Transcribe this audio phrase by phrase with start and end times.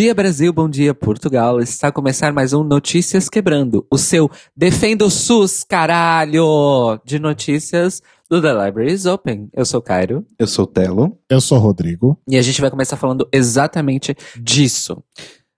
[0.00, 0.50] Bom dia, Brasil.
[0.50, 1.60] Bom dia, Portugal.
[1.60, 3.86] Está a começar mais um Notícias Quebrando.
[3.90, 6.98] O seu Defenda o SUS, caralho!
[7.04, 8.00] De notícias
[8.30, 9.50] do The Library is Open.
[9.52, 10.24] Eu sou o Cairo.
[10.38, 11.18] Eu sou o Telo.
[11.28, 12.18] Eu sou o Rodrigo.
[12.26, 15.04] E a gente vai começar falando exatamente disso.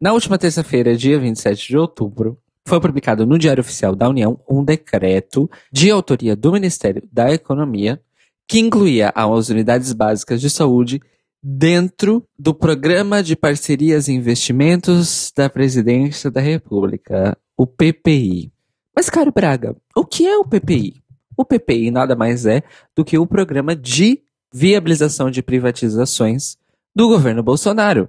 [0.01, 2.37] Na última terça-feira, dia 27 de outubro,
[2.67, 8.03] foi publicado no Diário Oficial da União um decreto de autoria do Ministério da Economia
[8.49, 11.01] que incluía as unidades básicas de saúde
[11.43, 18.53] dentro do Programa de Parcerias e Investimentos da Presidência da República, o PPI.
[18.95, 21.03] Mas, caro Braga, o que é o PPI?
[21.37, 22.63] O PPI nada mais é
[22.95, 24.23] do que o Programa de
[24.55, 26.57] Viabilização de Privatizações
[26.95, 28.09] do governo Bolsonaro,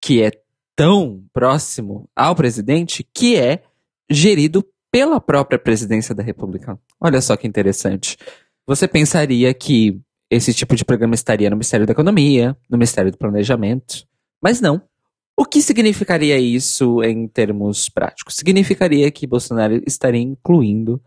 [0.00, 0.30] que é
[0.76, 3.62] tão próximo ao presidente que é
[4.10, 6.78] gerido pela própria presidência da República.
[7.00, 8.18] Olha só que interessante.
[8.66, 10.00] Você pensaria que
[10.34, 14.06] esse tipo de programa estaria no Ministério da Economia, no Ministério do Planejamento,
[14.42, 14.82] mas não.
[15.36, 18.36] O que significaria isso em termos práticos?
[18.36, 21.00] Significaria que Bolsonaro estaria incluindo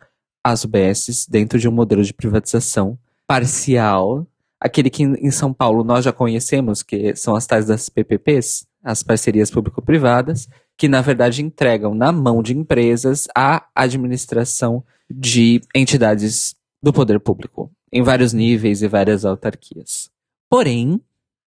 [0.43, 4.25] as UBSs dentro de um modelo de privatização parcial,
[4.59, 9.03] aquele que em São Paulo nós já conhecemos, que são as tais das PPPs, as
[9.03, 16.91] parcerias público-privadas, que na verdade entregam na mão de empresas a administração de entidades do
[16.93, 20.09] poder público em vários níveis e várias autarquias.
[20.49, 21.01] Porém,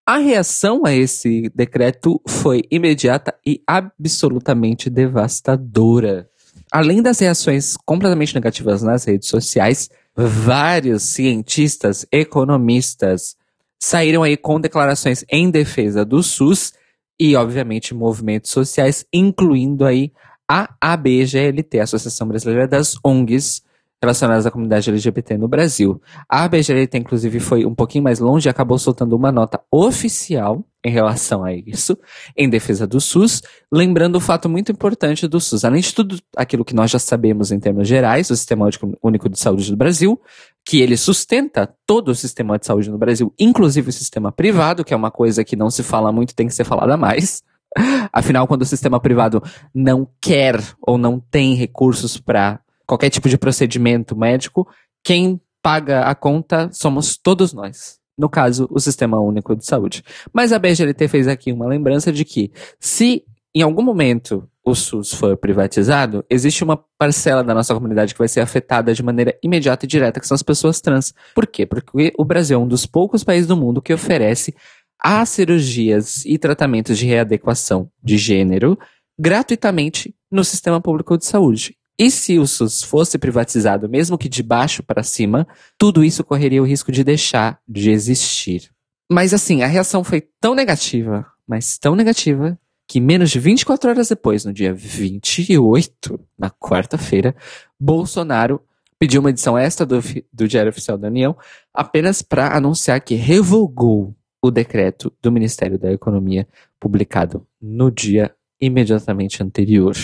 [0.05, 6.29] a reação a esse decreto foi imediata e absolutamente devastadora.
[6.71, 13.35] Além das reações completamente negativas nas redes sociais, vários cientistas, economistas
[13.79, 16.73] saíram aí com declarações em defesa do SUS
[17.19, 20.11] e, obviamente, movimentos sociais, incluindo aí
[20.49, 23.63] a ABGLT, Associação Brasileira das ONGs,
[24.01, 26.01] relacionadas à comunidade LGBT no Brasil.
[26.27, 30.89] A ABGLT, inclusive, foi um pouquinho mais longe e acabou soltando uma nota oficial em
[30.89, 31.95] relação a isso,
[32.35, 35.63] em defesa do SUS, lembrando o fato muito importante do SUS.
[35.63, 38.67] Além de tudo aquilo que nós já sabemos em termos gerais, o Sistema
[39.03, 40.19] Único de Saúde do Brasil,
[40.65, 44.93] que ele sustenta todo o sistema de saúde no Brasil, inclusive o sistema privado, que
[44.93, 47.43] é uma coisa que não se fala muito, tem que ser falada mais.
[48.11, 52.59] Afinal, quando o sistema privado não quer ou não tem recursos para
[52.91, 54.67] qualquer tipo de procedimento médico,
[55.01, 57.99] quem paga a conta somos todos nós.
[58.17, 60.03] No caso, o Sistema Único de Saúde.
[60.33, 63.23] Mas a BGLT fez aqui uma lembrança de que, se
[63.55, 68.27] em algum momento o SUS for privatizado, existe uma parcela da nossa comunidade que vai
[68.27, 71.13] ser afetada de maneira imediata e direta, que são as pessoas trans.
[71.33, 71.65] Por quê?
[71.65, 74.53] Porque o Brasil é um dos poucos países do mundo que oferece
[75.01, 78.77] as cirurgias e tratamentos de readequação de gênero
[79.17, 81.75] gratuitamente no sistema público de saúde.
[81.99, 85.47] E se o SUS fosse privatizado, mesmo que de baixo para cima,
[85.77, 88.71] tudo isso correria o risco de deixar de existir.
[89.11, 92.57] Mas assim, a reação foi tão negativa, mas tão negativa,
[92.87, 97.35] que menos de 24 horas depois, no dia 28, na quarta-feira,
[97.79, 98.61] Bolsonaro
[98.99, 99.99] pediu uma edição extra do,
[100.31, 101.35] do Diário Oficial da União
[101.73, 106.47] apenas para anunciar que revogou o decreto do Ministério da Economia
[106.79, 109.95] publicado no dia imediatamente anterior.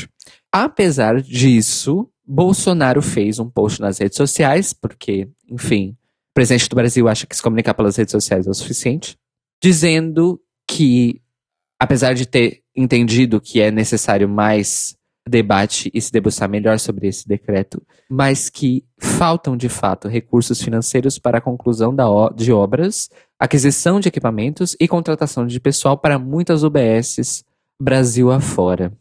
[0.63, 7.07] Apesar disso, Bolsonaro fez um post nas redes sociais, porque, enfim, o presidente do Brasil
[7.07, 9.15] acha que se comunicar pelas redes sociais é o suficiente,
[9.61, 11.21] dizendo que,
[11.79, 14.97] apesar de ter entendido que é necessário mais
[15.29, 17.79] debate e se debruçar melhor sobre esse decreto,
[18.09, 21.95] mas que faltam de fato recursos financeiros para a conclusão
[22.35, 27.45] de obras, aquisição de equipamentos e contratação de pessoal para muitas UBSs
[27.79, 28.91] Brasil afora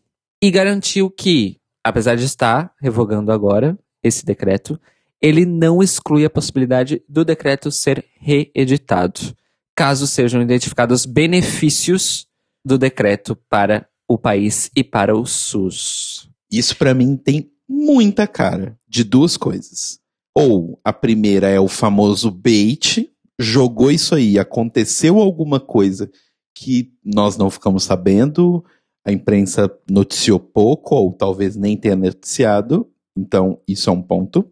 [0.43, 4.81] e garantiu que, apesar de estar revogando agora esse decreto,
[5.21, 9.21] ele não exclui a possibilidade do decreto ser reeditado,
[9.75, 12.27] caso sejam identificados benefícios
[12.65, 16.29] do decreto para o país e para o SUS.
[16.51, 19.99] Isso para mim tem muita cara de duas coisas.
[20.35, 26.11] Ou a primeira é o famoso bait, jogou isso aí, aconteceu alguma coisa
[26.55, 28.65] que nós não ficamos sabendo,
[29.07, 34.45] a imprensa noticiou pouco, ou talvez nem tenha noticiado, então isso é um ponto.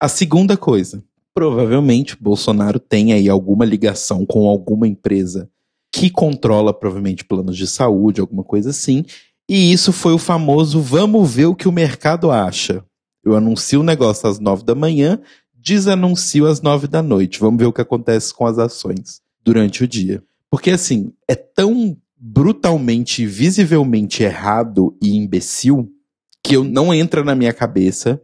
[0.00, 5.50] A segunda coisa, provavelmente Bolsonaro tem aí alguma ligação com alguma empresa
[5.92, 9.04] que controla provavelmente planos de saúde, alguma coisa assim,
[9.46, 12.82] e isso foi o famoso vamos ver o que o mercado acha.
[13.22, 15.20] Eu anuncio o negócio às nove da manhã,
[15.54, 17.40] desanuncio às nove da noite.
[17.40, 20.22] Vamos ver o que acontece com as ações durante o dia.
[20.50, 25.88] Porque assim, é tão brutalmente, visivelmente errado e imbecil
[26.42, 28.20] que eu não entra na minha cabeça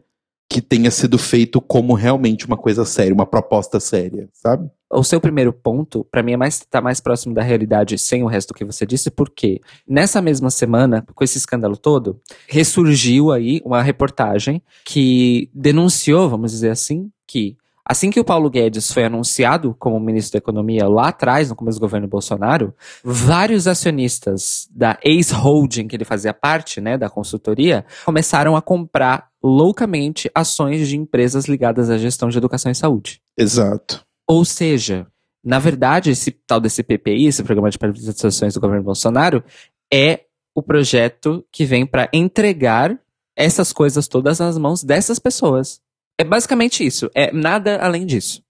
[0.49, 4.70] que tenha sido feito como realmente uma coisa séria, uma proposta séria, sabe?
[4.91, 8.26] O seu primeiro ponto, para mim, é mais tá mais próximo da realidade sem o
[8.26, 13.82] resto que você disse, porque nessa mesma semana, com esse escândalo todo, ressurgiu aí uma
[13.82, 20.00] reportagem que denunciou, vamos dizer assim, que Assim que o Paulo Guedes foi anunciado como
[20.00, 25.94] ministro da Economia lá atrás, no começo do governo Bolsonaro, vários acionistas da ex-holding que
[25.94, 31.98] ele fazia parte, né, da consultoria, começaram a comprar loucamente ações de empresas ligadas à
[31.98, 33.20] gestão de educação e saúde.
[33.36, 34.02] Exato.
[34.26, 35.06] Ou seja,
[35.44, 39.44] na verdade, esse tal desse PPI, esse programa de privatizações do governo Bolsonaro,
[39.92, 40.20] é
[40.54, 42.98] o projeto que vem para entregar
[43.37, 45.83] essas coisas todas nas mãos dessas pessoas.
[46.19, 47.11] É basicamente isso.
[47.14, 48.43] É nada além disso.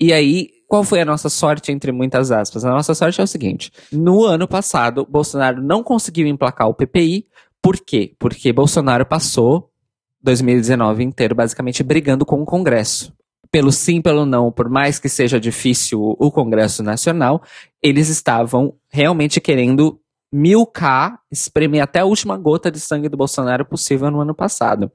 [0.00, 2.64] E aí, qual foi a nossa sorte, entre muitas aspas?
[2.64, 7.26] A nossa sorte é o seguinte: no ano passado, Bolsonaro não conseguiu emplacar o PPI.
[7.62, 8.14] Por quê?
[8.18, 9.70] Porque Bolsonaro passou
[10.22, 13.12] 2019 inteiro basicamente brigando com o Congresso.
[13.50, 17.40] Pelo sim, pelo não, por mais que seja difícil o Congresso Nacional,
[17.80, 20.00] eles estavam realmente querendo
[20.32, 24.90] milcar, espremer até a última gota de sangue do Bolsonaro possível no ano passado.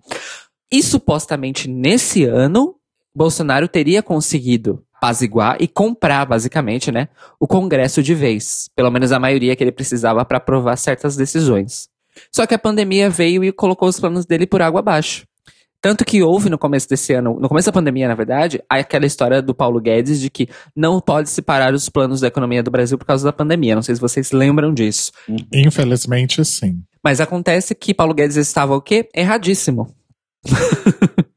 [0.72, 2.76] E supostamente nesse ano,
[3.14, 7.08] Bolsonaro teria conseguido apaziguar e comprar, basicamente, né,
[7.40, 8.70] o Congresso de vez.
[8.76, 11.88] Pelo menos a maioria que ele precisava para aprovar certas decisões.
[12.32, 15.26] Só que a pandemia veio e colocou os planos dele por água abaixo.
[15.82, 19.42] Tanto que houve no começo desse ano, no começo da pandemia, na verdade, aquela história
[19.42, 23.06] do Paulo Guedes de que não pode separar os planos da economia do Brasil por
[23.06, 23.76] causa da pandemia.
[23.76, 25.14] Não sei se vocês lembram disso.
[25.54, 26.84] Infelizmente, sim.
[27.02, 29.08] Mas acontece que Paulo Guedes estava o quê?
[29.16, 29.96] Erradíssimo.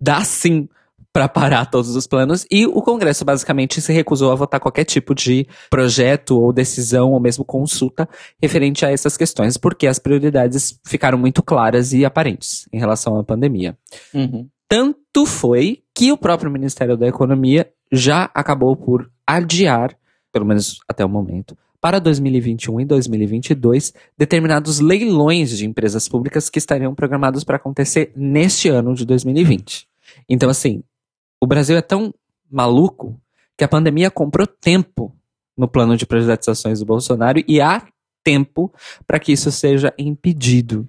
[0.00, 0.68] Dá sim
[1.12, 5.14] para parar todos os planos e o Congresso basicamente se recusou a votar qualquer tipo
[5.14, 8.08] de projeto ou decisão ou mesmo consulta
[8.40, 13.24] referente a essas questões, porque as prioridades ficaram muito claras e aparentes em relação à
[13.24, 13.76] pandemia.
[14.14, 14.48] Uhum.
[14.68, 19.96] Tanto foi que o próprio Ministério da Economia já acabou por adiar,
[20.32, 26.58] pelo menos até o momento, para 2021 e 2022 determinados leilões de empresas públicas que
[26.58, 29.88] estariam programados para acontecer neste ano de 2020.
[30.28, 30.82] Então, assim,
[31.40, 32.12] o Brasil é tão
[32.50, 33.18] maluco
[33.56, 35.14] que a pandemia comprou tempo
[35.56, 37.86] no plano de privatizações do Bolsonaro e há
[38.22, 38.72] tempo
[39.06, 40.88] para que isso seja impedido.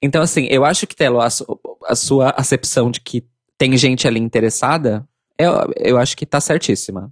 [0.00, 1.46] Então, assim, eu acho que, Telo, a, su
[1.86, 3.24] a sua acepção de que
[3.56, 5.06] tem gente ali interessada,
[5.38, 7.10] eu, eu acho que está certíssima.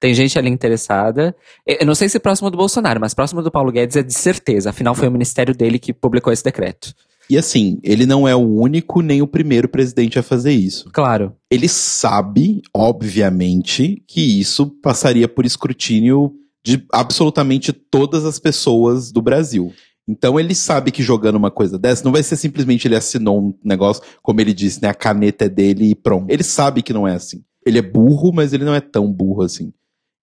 [0.00, 1.36] Tem gente ali interessada.
[1.66, 4.70] Eu não sei se próximo do Bolsonaro, mas próximo do Paulo Guedes é de certeza.
[4.70, 6.94] Afinal, foi o ministério dele que publicou esse decreto.
[7.28, 10.90] E assim, ele não é o único nem o primeiro presidente a fazer isso.
[10.92, 11.36] Claro.
[11.48, 16.32] Ele sabe, obviamente, que isso passaria por escrutínio
[16.64, 19.72] de absolutamente todas as pessoas do Brasil.
[20.08, 23.54] Então ele sabe que jogando uma coisa dessa não vai ser simplesmente ele assinou um
[23.64, 24.88] negócio, como ele disse, né?
[24.88, 26.28] A caneta é dele e pronto.
[26.28, 27.44] Ele sabe que não é assim.
[27.64, 29.72] Ele é burro, mas ele não é tão burro assim.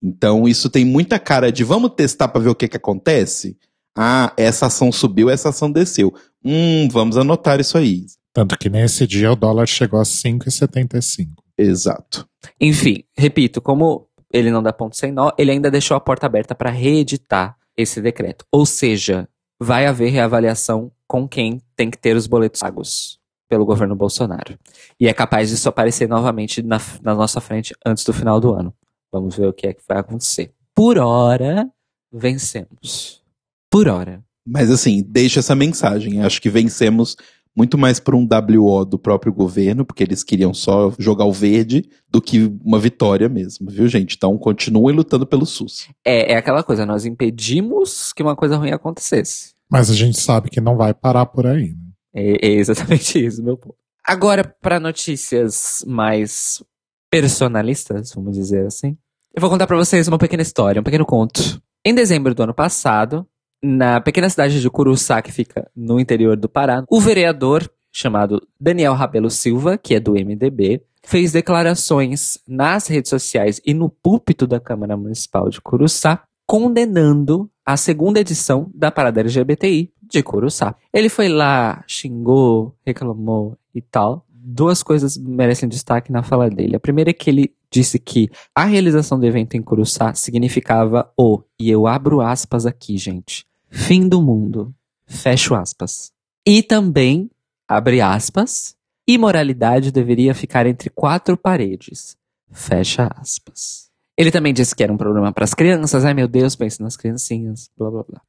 [0.02, 3.58] Então isso tem muita cara de vamos testar para ver o que, que acontece.
[3.98, 6.14] Ah, essa ação subiu, essa ação desceu.
[6.44, 8.06] Hum, vamos anotar isso aí.
[8.32, 11.30] Tanto que nesse dia o dólar chegou a 5,75.
[11.58, 12.28] Exato.
[12.62, 16.54] Enfim, repito, como ele não dá ponto sem nó, ele ainda deixou a porta aberta
[16.54, 18.46] para reeditar esse decreto.
[18.52, 19.28] Ou seja,
[19.60, 24.58] vai haver reavaliação com quem tem que ter os boletos pagos pelo governo Bolsonaro.
[25.00, 28.74] E é capaz disso aparecer novamente na, na nossa frente antes do final do ano.
[29.20, 30.52] Vamos ver o que é que vai acontecer.
[30.74, 31.70] Por hora,
[32.12, 33.24] vencemos.
[33.70, 34.24] Por hora.
[34.46, 36.22] Mas assim, deixa essa mensagem.
[36.22, 37.18] Acho que vencemos
[37.58, 41.90] muito mais por um WO do próprio governo, porque eles queriam só jogar o verde,
[42.08, 44.16] do que uma vitória mesmo, viu, gente?
[44.16, 45.90] Então continuem lutando pelo SUS.
[46.06, 49.56] É, é aquela coisa, nós impedimos que uma coisa ruim acontecesse.
[49.68, 51.74] Mas a gente sabe que não vai parar por aí.
[51.74, 51.92] Né?
[52.14, 53.76] É, é exatamente isso, meu ponto.
[54.06, 56.64] Agora, para notícias mais
[57.10, 58.96] personalistas, vamos dizer assim,
[59.38, 61.62] eu vou contar para vocês uma pequena história, um pequeno conto.
[61.86, 63.24] Em dezembro do ano passado,
[63.62, 68.96] na pequena cidade de Curuçá, que fica no interior do Pará, o vereador chamado Daniel
[68.96, 74.60] Rabelo Silva, que é do MDB, fez declarações nas redes sociais e no púlpito da
[74.60, 80.76] Câmara Municipal de Curuçá, condenando a segunda edição da Parada LGBTI de Curuçá.
[80.92, 86.78] Ele foi lá, xingou, reclamou e tal duas coisas merecem destaque na fala dele.
[86.78, 91.42] A primeira é que ele disse que a realização do evento em Curuçá significava o,
[91.60, 94.74] e eu abro aspas aqui, gente, fim do mundo,
[95.06, 96.14] fecho aspas.
[96.46, 97.30] E também,
[97.68, 102.16] abre aspas, imoralidade deveria ficar entre quatro paredes,
[102.50, 103.90] fecha aspas.
[104.16, 106.96] Ele também disse que era um problema para as crianças, ai meu Deus, pense nas
[106.96, 108.22] criancinhas, blá blá blá.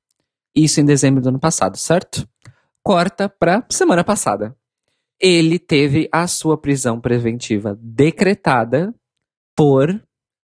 [0.52, 2.28] Isso em dezembro do ano passado, certo?
[2.82, 4.56] Corta para semana passada
[5.20, 8.94] ele teve a sua prisão preventiva decretada
[9.56, 10.00] por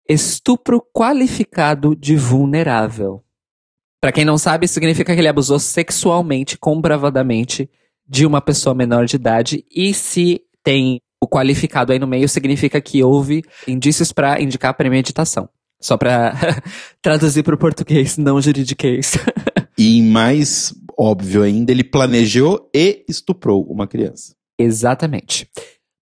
[0.09, 3.23] estupro qualificado de vulnerável.
[4.00, 7.71] Para quem não sabe, significa que ele abusou sexualmente, comprovadamente,
[8.09, 9.64] de uma pessoa menor de idade.
[9.71, 15.49] E se tem o qualificado aí no meio, significa que houve indícios para indicar premeditação.
[15.81, 16.35] Só para
[17.00, 19.17] traduzir para o português, não juridiquês.
[19.79, 24.35] e mais óbvio ainda, ele planejou e estuprou uma criança.
[24.62, 25.49] Exatamente.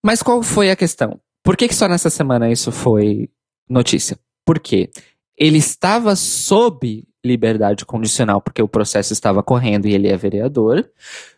[0.03, 1.19] Mas qual foi a questão?
[1.43, 3.29] Por que, que só nessa semana isso foi
[3.69, 4.17] notícia?
[4.45, 4.89] Porque
[5.37, 10.89] ele estava sob liberdade condicional, porque o processo estava correndo e ele é vereador.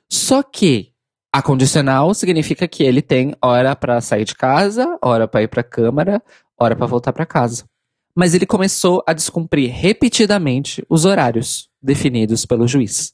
[0.10, 0.92] Só que
[1.32, 5.62] a condicional significa que ele tem hora para sair de casa, hora para ir para
[5.62, 6.22] a câmara,
[6.58, 7.66] hora para voltar para casa.
[8.16, 13.14] Mas ele começou a descumprir repetidamente os horários definidos pelo juiz.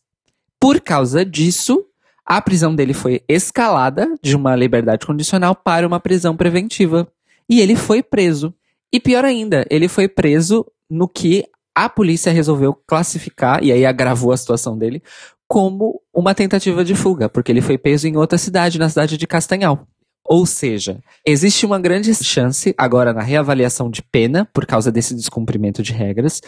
[0.60, 1.86] Por causa disso,
[2.30, 7.12] a prisão dele foi escalada de uma liberdade condicional para uma prisão preventiva.
[7.50, 8.54] E ele foi preso.
[8.94, 11.44] E pior ainda, ele foi preso no que
[11.74, 15.02] a polícia resolveu classificar, e aí agravou a situação dele,
[15.48, 19.26] como uma tentativa de fuga, porque ele foi preso em outra cidade, na cidade de
[19.26, 19.88] Castanhal.
[20.24, 25.82] Ou seja, existe uma grande chance, agora na reavaliação de pena, por causa desse descumprimento
[25.82, 26.42] de regras,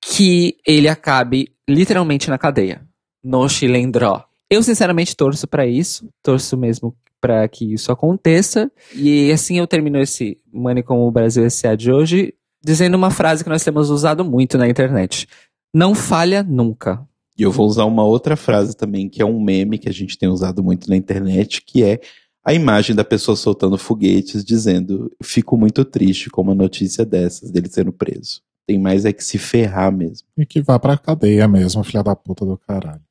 [0.00, 2.82] que ele acabe literalmente na cadeia,
[3.24, 4.25] no Chilendró.
[4.50, 8.70] Eu sinceramente torço para isso, torço mesmo para que isso aconteça.
[8.94, 11.74] E assim eu termino esse Money com o Brasil S.A.
[11.74, 12.34] de hoje
[12.64, 15.28] dizendo uma frase que nós temos usado muito na internet.
[15.74, 17.06] Não falha nunca.
[17.38, 20.16] E eu vou usar uma outra frase também, que é um meme que a gente
[20.16, 22.00] tem usado muito na internet, que é
[22.44, 27.68] a imagem da pessoa soltando foguetes dizendo: Fico muito triste com uma notícia dessas, dele
[27.68, 28.40] sendo preso.
[28.66, 30.26] Tem mais é que se ferrar mesmo.
[30.36, 33.05] E que vá pra cadeia mesmo, filha da puta do caralho.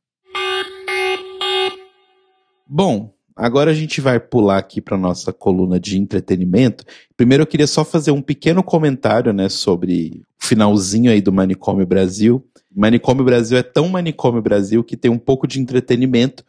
[2.68, 6.84] Bom, agora a gente vai pular aqui para nossa coluna de entretenimento.
[7.16, 11.86] Primeiro eu queria só fazer um pequeno comentário, né, sobre o finalzinho aí do Manicômio
[11.86, 12.44] Brasil.
[12.76, 16.44] Manicômio Brasil é tão Manicômio Brasil que tem um pouco de entretenimento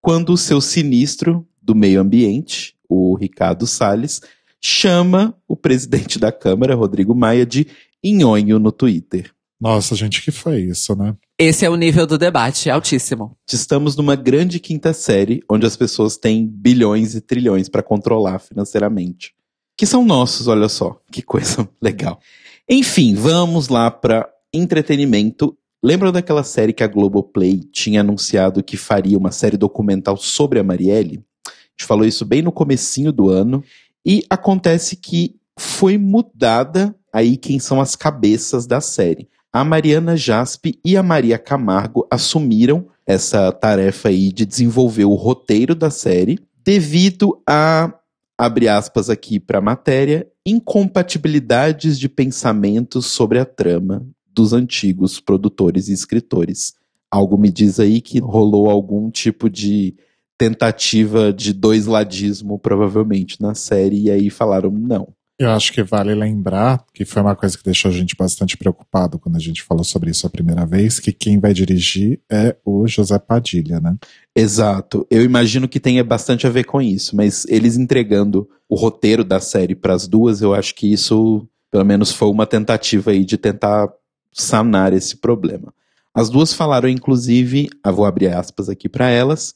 [0.00, 4.22] quando o seu sinistro do meio ambiente, o Ricardo Salles,
[4.60, 7.66] chama o presidente da Câmara, Rodrigo Maia, de
[8.02, 9.35] inhonho no Twitter.
[9.60, 11.16] Nossa, gente, que foi isso, né?
[11.38, 13.36] Esse é o nível do debate, altíssimo.
[13.50, 19.34] Estamos numa grande quinta série, onde as pessoas têm bilhões e trilhões para controlar financeiramente.
[19.76, 22.20] Que são nossos, olha só, que coisa legal.
[22.68, 25.56] Enfim, vamos lá para entretenimento.
[25.82, 30.64] Lembram daquela série que a Globoplay tinha anunciado que faria uma série documental sobre a
[30.64, 31.24] Marielle?
[31.46, 33.64] A gente falou isso bem no comecinho do ano.
[34.04, 40.78] E acontece que foi mudada aí quem são as cabeças da série a Mariana Jaspe
[40.84, 47.40] e a Maria Camargo assumiram essa tarefa aí de desenvolver o roteiro da série devido
[47.48, 47.90] a,
[48.36, 55.88] abre aspas aqui para a matéria, incompatibilidades de pensamentos sobre a trama dos antigos produtores
[55.88, 56.74] e escritores.
[57.10, 59.96] Algo me diz aí que rolou algum tipo de
[60.36, 65.14] tentativa de dois ladismo, provavelmente, na série, e aí falaram não.
[65.38, 69.18] Eu acho que vale lembrar que foi uma coisa que deixou a gente bastante preocupado
[69.18, 72.88] quando a gente falou sobre isso a primeira vez, que quem vai dirigir é o
[72.88, 73.96] José Padilha, né?
[74.34, 75.06] Exato.
[75.10, 79.38] Eu imagino que tenha bastante a ver com isso, mas eles entregando o roteiro da
[79.38, 83.36] série para as duas, eu acho que isso, pelo menos, foi uma tentativa aí de
[83.36, 83.92] tentar
[84.32, 85.72] sanar esse problema.
[86.14, 89.52] As duas falaram, inclusive, eu vou abrir aspas aqui para elas.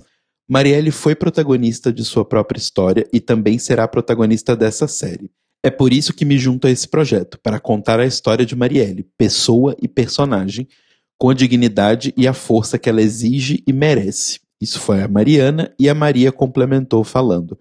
[0.47, 5.31] Marielle foi protagonista de sua própria história e também será protagonista dessa série.
[5.63, 9.07] É por isso que me junto a esse projeto, para contar a história de Marielle,
[9.19, 10.67] pessoa e personagem,
[11.19, 14.41] com a dignidade e a força que ela exige e merece.
[14.59, 17.59] Isso foi a Mariana e a Maria complementou falando: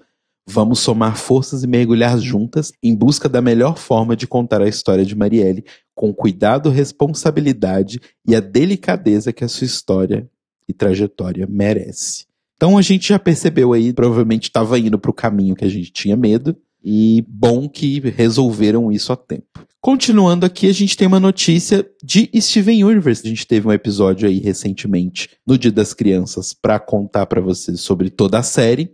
[0.47, 5.05] Vamos somar forças e mergulhar juntas em busca da melhor forma de contar a história
[5.05, 10.29] de Marielle, com cuidado, responsabilidade e a delicadeza que a sua história
[10.67, 12.25] e trajetória merece.
[12.55, 15.91] Então a gente já percebeu aí, provavelmente estava indo para o caminho que a gente
[15.91, 19.65] tinha medo, e bom que resolveram isso a tempo.
[19.81, 23.25] Continuando aqui, a gente tem uma notícia de Steven Universe.
[23.25, 27.79] A gente teve um episódio aí recentemente, no Dia das Crianças, para contar para vocês
[27.79, 28.91] sobre toda a série.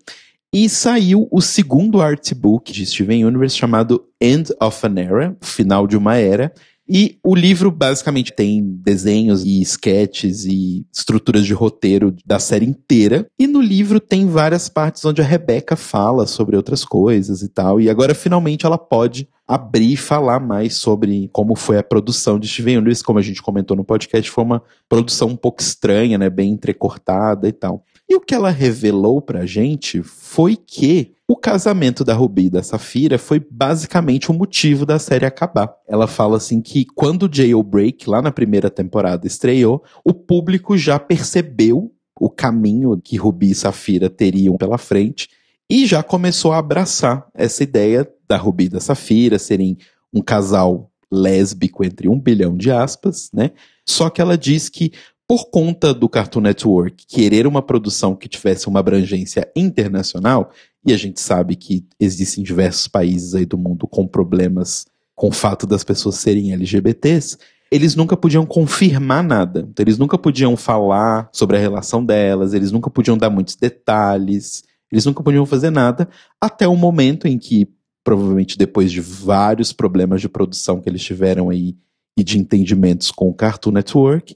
[0.53, 5.97] E saiu o segundo artbook de Steven Universe chamado End of an Era, Final de
[5.97, 6.53] uma Era,
[6.87, 13.27] e o livro basicamente tem desenhos e sketches e estruturas de roteiro da série inteira.
[13.39, 17.81] E no livro tem várias partes onde a Rebecca fala sobre outras coisas e tal.
[17.81, 22.47] E agora finalmente ela pode abrir e falar mais sobre como foi a produção de
[22.47, 26.29] Steven Universe, como a gente comentou no podcast, foi uma produção um pouco estranha, né,
[26.29, 27.83] bem entrecortada e tal.
[28.09, 32.61] E o que ela revelou pra gente foi que o casamento da Ruby e da
[32.61, 35.73] Safira foi basicamente o motivo da série acabar.
[35.87, 41.91] Ela fala assim que quando Jailbreak, lá na primeira temporada, estreou, o público já percebeu
[42.19, 45.29] o caminho que Ruby e Safira teriam pela frente
[45.69, 49.77] e já começou a abraçar essa ideia da Ruby e da Safira serem
[50.13, 53.51] um casal lésbico entre um bilhão de aspas, né?
[53.85, 54.91] Só que ela diz que
[55.27, 60.51] por conta do Cartoon Network querer uma produção que tivesse uma abrangência internacional,
[60.85, 65.31] e a gente sabe que existem diversos países aí do mundo com problemas com o
[65.31, 67.37] fato das pessoas serem LGBTs,
[67.71, 69.67] eles nunca podiam confirmar nada.
[69.69, 74.63] Então, eles nunca podiam falar sobre a relação delas, eles nunca podiam dar muitos detalhes,
[74.91, 76.07] eles nunca podiam fazer nada,
[76.39, 77.67] até o momento em que,
[78.03, 81.75] provavelmente depois de vários problemas de produção que eles tiveram aí
[82.17, 84.35] e de entendimentos com o Cartoon Network,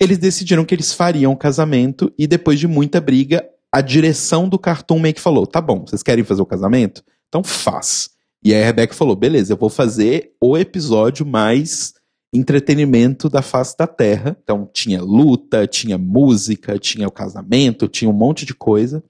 [0.00, 4.58] eles decidiram que eles fariam o casamento e depois de muita briga, a direção do
[4.58, 7.02] Cartoon meio que falou: tá bom, vocês querem fazer o casamento?
[7.28, 8.10] Então faz.
[8.44, 11.94] E aí a Rebecca falou: beleza, eu vou fazer o episódio mais
[12.34, 14.36] entretenimento da face da Terra.
[14.42, 19.02] Então tinha luta, tinha música, tinha o casamento, tinha um monte de coisa.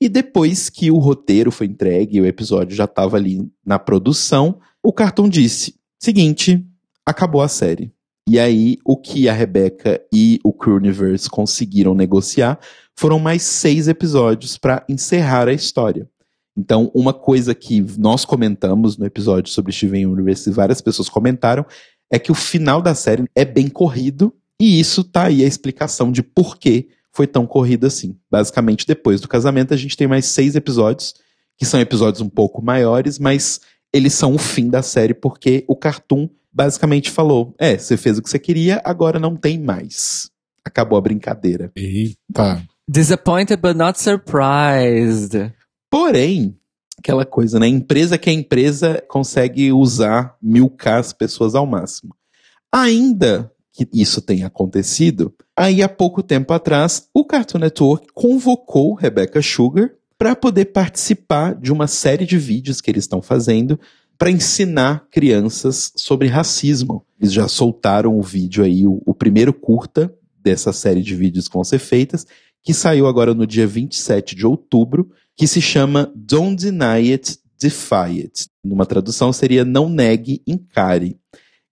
[0.00, 4.60] E depois que o roteiro foi entregue e o episódio já estava ali na produção,
[4.82, 6.64] o Cartoon disse: seguinte,
[7.06, 7.92] acabou a série.
[8.26, 12.58] E aí, o que a Rebecca e o Crewniverse conseguiram negociar
[12.96, 16.08] foram mais seis episódios para encerrar a história.
[16.56, 21.66] Então, uma coisa que nós comentamos no episódio sobre Steven Universe e várias pessoas comentaram
[22.10, 26.12] é que o final da série é bem corrido e isso tá aí a explicação
[26.12, 28.16] de por que foi tão corrido assim.
[28.30, 31.14] Basicamente, depois do casamento, a gente tem mais seis episódios,
[31.56, 33.60] que são episódios um pouco maiores, mas
[33.92, 38.22] eles são o fim da série porque o Cartoon basicamente falou: é, você fez o
[38.22, 40.30] que você queria, agora não tem mais.
[40.64, 41.70] Acabou a brincadeira.
[41.76, 42.64] Eita.
[42.88, 45.52] Disappointed but not surprised.
[45.90, 46.56] Porém,
[46.98, 47.66] aquela coisa, né?
[47.66, 52.14] Empresa que é empresa consegue usar milcar as pessoas ao máximo.
[52.72, 59.42] Ainda que isso tenha acontecido, aí há pouco tempo atrás, o Cartoon Network convocou Rebecca
[59.42, 63.78] Sugar para poder participar de uma série de vídeos que eles estão fazendo
[64.16, 67.04] para ensinar crianças sobre racismo.
[67.20, 71.54] Eles já soltaram o vídeo aí, o, o, primeiro curta dessa série de vídeos que
[71.54, 72.26] vão ser feitas,
[72.64, 78.22] que saiu agora no dia 27 de outubro, que se chama Don't Deny It, Defy
[78.22, 78.48] It.
[78.64, 81.18] Numa tradução seria Não Negue, Encare.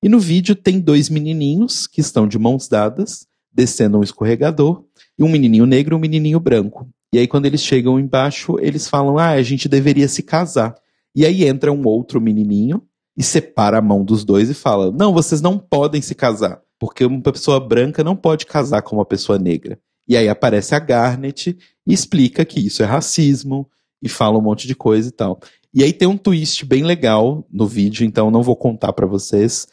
[0.02, 4.84] E no vídeo tem dois menininhos que estão de mãos dadas, descendo um escorregador,
[5.18, 6.86] e um menininho negro e um menininho branco.
[7.14, 10.74] E aí, quando eles chegam embaixo, eles falam: Ah, a gente deveria se casar.
[11.14, 12.82] E aí entra um outro menininho
[13.16, 17.04] e separa a mão dos dois e fala: Não, vocês não podem se casar, porque
[17.04, 19.78] uma pessoa branca não pode casar com uma pessoa negra.
[20.08, 23.68] E aí aparece a Garnet e explica que isso é racismo
[24.02, 25.40] e fala um monte de coisa e tal.
[25.74, 29.66] E aí tem um twist bem legal no vídeo, então não vou contar para vocês.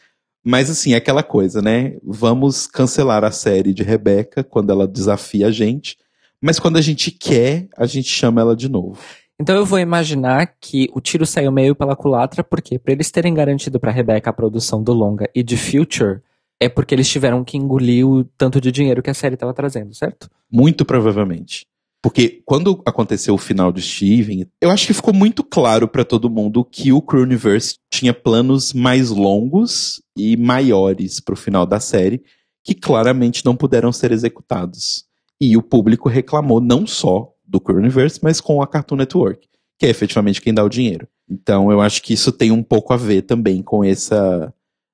[0.44, 1.98] Mas assim, é aquela coisa, né?
[2.04, 5.98] Vamos cancelar a série de Rebeca quando ela desafia a gente.
[6.42, 9.00] Mas quando a gente quer, a gente chama ela de novo.
[9.42, 13.34] Então eu vou imaginar que o tiro saiu meio pela culatra, porque para eles terem
[13.34, 16.22] garantido para Rebecca a produção do longa e de Future,
[16.60, 19.94] é porque eles tiveram que engolir o tanto de dinheiro que a série estava trazendo,
[19.94, 20.30] certo?
[20.52, 21.66] Muito provavelmente.
[22.02, 26.30] Porque quando aconteceu o final de Steven, eu acho que ficou muito claro para todo
[26.30, 32.24] mundo que o Crewniverse tinha planos mais longos e maiores para o final da série,
[32.64, 35.06] que claramente não puderam ser executados.
[35.42, 39.90] E o público reclamou não só do Universe, mas com a Cartoon Network, que é
[39.90, 41.08] efetivamente quem dá o dinheiro.
[41.30, 44.54] Então eu acho que isso tem um pouco a ver também com essa.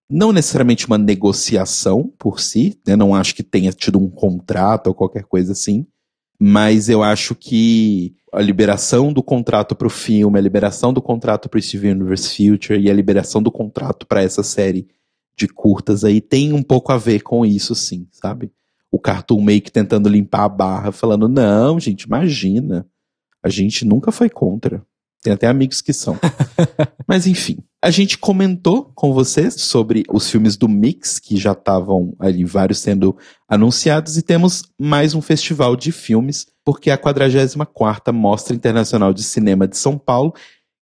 [0.10, 2.96] Não necessariamente uma negociação por si, né?
[2.96, 5.86] não acho que tenha tido um contrato ou qualquer coisa assim,
[6.40, 11.50] mas eu acho que a liberação do contrato para o filme, a liberação do contrato
[11.50, 14.88] para o Steven Universe Future e a liberação do contrato para essa série
[15.36, 18.52] de curtas aí tem um pouco a ver com isso, sim, sabe?
[18.96, 22.88] o Cartoon Make tentando limpar a barra, falando: não, gente, imagina.
[23.44, 24.84] A gente nunca foi contra.
[25.26, 26.20] Tem até amigos que são.
[27.10, 27.58] Mas enfim.
[27.84, 32.78] A gente comentou com vocês sobre os filmes do Mix, que já estavam ali vários
[32.78, 33.18] sendo
[33.50, 39.68] anunciados, e temos mais um festival de filmes, porque a 44ª Mostra Internacional de Cinema
[39.68, 40.32] de São Paulo,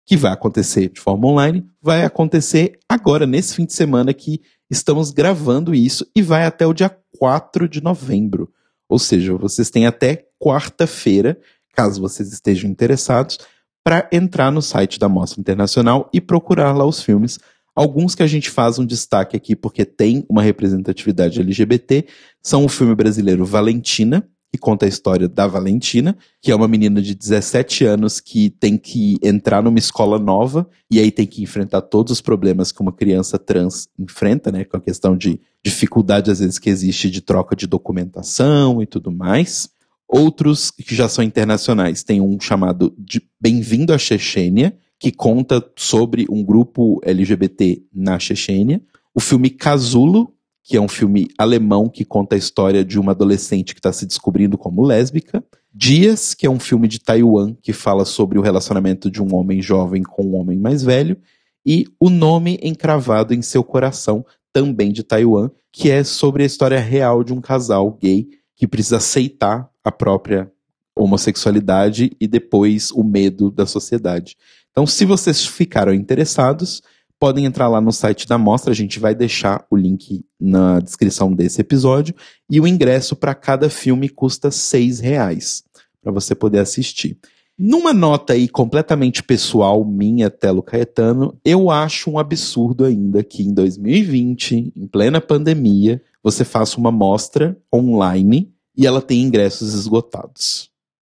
[0.06, 5.10] que vai acontecer de forma online, vai acontecer agora, nesse fim de semana que estamos
[5.10, 8.52] gravando isso, e vai até o dia 4 de novembro.
[8.90, 11.38] Ou seja, vocês têm até quarta-feira,
[11.74, 13.38] caso vocês estejam interessados,
[13.84, 17.38] para entrar no site da Mostra Internacional e procurar lá os filmes.
[17.76, 22.06] Alguns que a gente faz um destaque aqui porque tem uma representatividade LGBT
[22.42, 27.02] são o filme brasileiro Valentina, que conta a história da Valentina, que é uma menina
[27.02, 31.82] de 17 anos que tem que entrar numa escola nova e aí tem que enfrentar
[31.82, 36.38] todos os problemas que uma criança trans enfrenta, né, com a questão de dificuldade às
[36.38, 39.68] vezes que existe de troca de documentação e tudo mais.
[40.08, 46.26] Outros que já são internacionais, tem um chamado de Bem-vindo à Chechênia, que conta sobre
[46.30, 48.82] um grupo LGBT na Chechênia.
[49.14, 53.74] O filme Casulo, que é um filme alemão que conta a história de uma adolescente
[53.74, 55.44] que está se descobrindo como lésbica.
[55.72, 59.60] Dias, que é um filme de Taiwan que fala sobre o relacionamento de um homem
[59.60, 61.18] jovem com um homem mais velho.
[61.66, 66.78] E O Nome Encravado em Seu Coração, também de Taiwan, que é sobre a história
[66.78, 70.50] real de um casal gay que precisa aceitar a própria
[70.96, 74.36] homossexualidade e depois o medo da sociedade.
[74.70, 76.82] Então, se vocês ficaram interessados,
[77.18, 81.32] podem entrar lá no site da mostra, a gente vai deixar o link na descrição
[81.32, 82.14] desse episódio,
[82.50, 85.64] e o ingresso para cada filme custa seis reais,
[86.02, 87.18] para você poder assistir.
[87.56, 93.54] Numa nota aí completamente pessoal minha, Telo Caetano, eu acho um absurdo ainda que em
[93.54, 100.70] 2020, em plena pandemia, você faça uma mostra online e ela tem ingressos esgotados.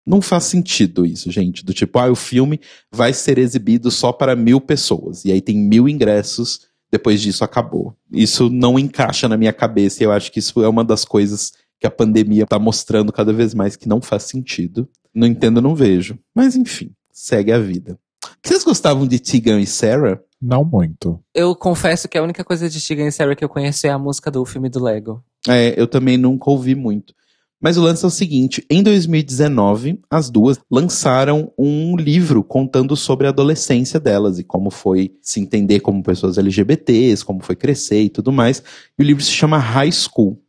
[0.06, 1.64] Não faz sentido isso, gente.
[1.64, 2.60] Do tipo, ah, o filme
[2.92, 5.24] vai ser exibido só para mil pessoas.
[5.24, 7.96] E aí tem mil ingressos, depois disso acabou.
[8.12, 10.02] Isso não encaixa na minha cabeça.
[10.02, 13.32] E eu acho que isso é uma das coisas que a pandemia está mostrando cada
[13.32, 14.90] vez mais que não faz sentido.
[15.14, 16.18] Não entendo, não vejo.
[16.34, 18.00] Mas enfim, segue a vida.
[18.44, 20.20] Vocês gostavam de Tegan e Sarah?
[20.42, 21.20] Não muito.
[21.36, 24.00] Eu confesso que a única coisa de Tegan e Sarah que eu conheço é a
[24.00, 25.24] música do filme do Lego.
[25.48, 27.14] É, eu também nunca ouvi muito.
[27.62, 33.28] Mas o lance é o seguinte: em 2019, as duas lançaram um livro contando sobre
[33.28, 38.10] a adolescência delas e como foi se entender como pessoas LGBTs, como foi crescer e
[38.10, 38.64] tudo mais.
[38.98, 40.42] E o livro se chama High School.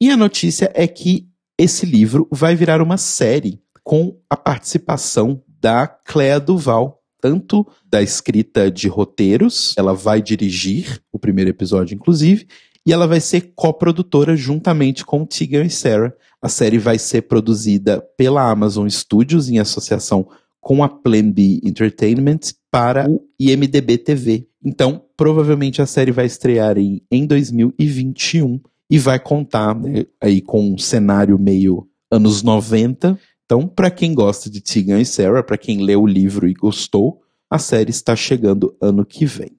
[0.00, 5.86] E a notícia é que esse livro vai virar uma série com a participação da
[5.86, 12.48] Clea Duval, tanto da escrita de roteiros, ela vai dirigir o primeiro episódio, inclusive,
[12.86, 16.12] e ela vai ser coprodutora juntamente com Tegan e Sarah.
[16.40, 20.28] A série vai ser produzida pela Amazon Studios em associação
[20.60, 22.40] com a Plan B Entertainment
[22.70, 24.48] para o IMDB TV.
[24.64, 30.72] Então, provavelmente a série vai estrear em, em 2021 e vai contar né, aí com
[30.72, 33.18] um cenário meio anos 90.
[33.44, 37.20] Então, para quem gosta de Tegan e Sarah, para quem leu o livro e gostou,
[37.50, 39.52] a série está chegando ano que vem.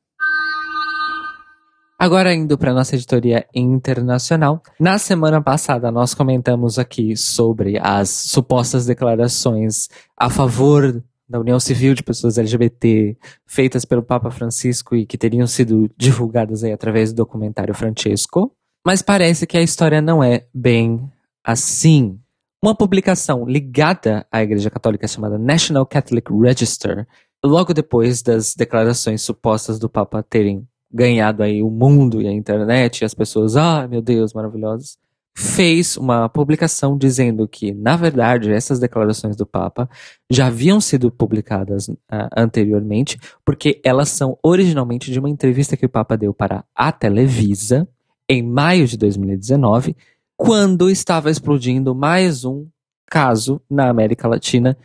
[2.04, 4.62] Agora indo para nossa editoria internacional.
[4.78, 9.88] Na semana passada nós comentamos aqui sobre as supostas declarações
[10.18, 15.48] a favor da união civil de pessoas LGBT feitas pelo Papa Francisco e que teriam
[15.48, 18.52] sido divulgadas aí através do documentário Francesco.
[18.86, 21.10] Mas parece que a história não é bem
[21.42, 22.20] assim.
[22.62, 27.08] Uma publicação ligada à Igreja Católica chamada National Catholic Register,
[27.42, 33.02] logo depois das declarações supostas do Papa terem ganhado aí o mundo e a internet
[33.02, 34.98] e as pessoas, ah, meu Deus, maravilhosas,
[35.36, 39.90] fez uma publicação dizendo que, na verdade, essas declarações do Papa
[40.30, 41.98] já haviam sido publicadas uh,
[42.38, 47.88] anteriormente, porque elas são originalmente de uma entrevista que o Papa deu para a Televisa
[48.30, 49.96] em maio de 2019,
[50.38, 52.68] quando estava explodindo mais um
[53.08, 54.78] caso na América Latina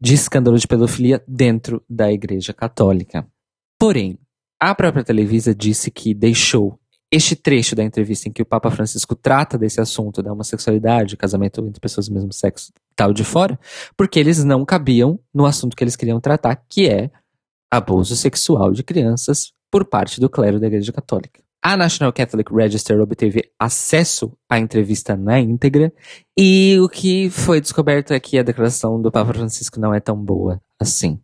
[0.00, 3.26] de escândalo de pedofilia dentro da Igreja Católica.
[3.78, 4.18] Porém,
[4.60, 6.78] a própria Televisa disse que deixou
[7.10, 11.64] este trecho da entrevista em que o Papa Francisco trata desse assunto da homossexualidade, casamento
[11.64, 13.58] entre pessoas do mesmo sexo, tal de fora,
[13.96, 17.10] porque eles não cabiam no assunto que eles queriam tratar, que é
[17.70, 21.40] abuso sexual de crianças por parte do clero da Igreja Católica.
[21.62, 25.92] A National Catholic Register obteve acesso à entrevista na íntegra
[26.38, 30.16] e o que foi descoberto é que a declaração do Papa Francisco não é tão
[30.16, 31.20] boa assim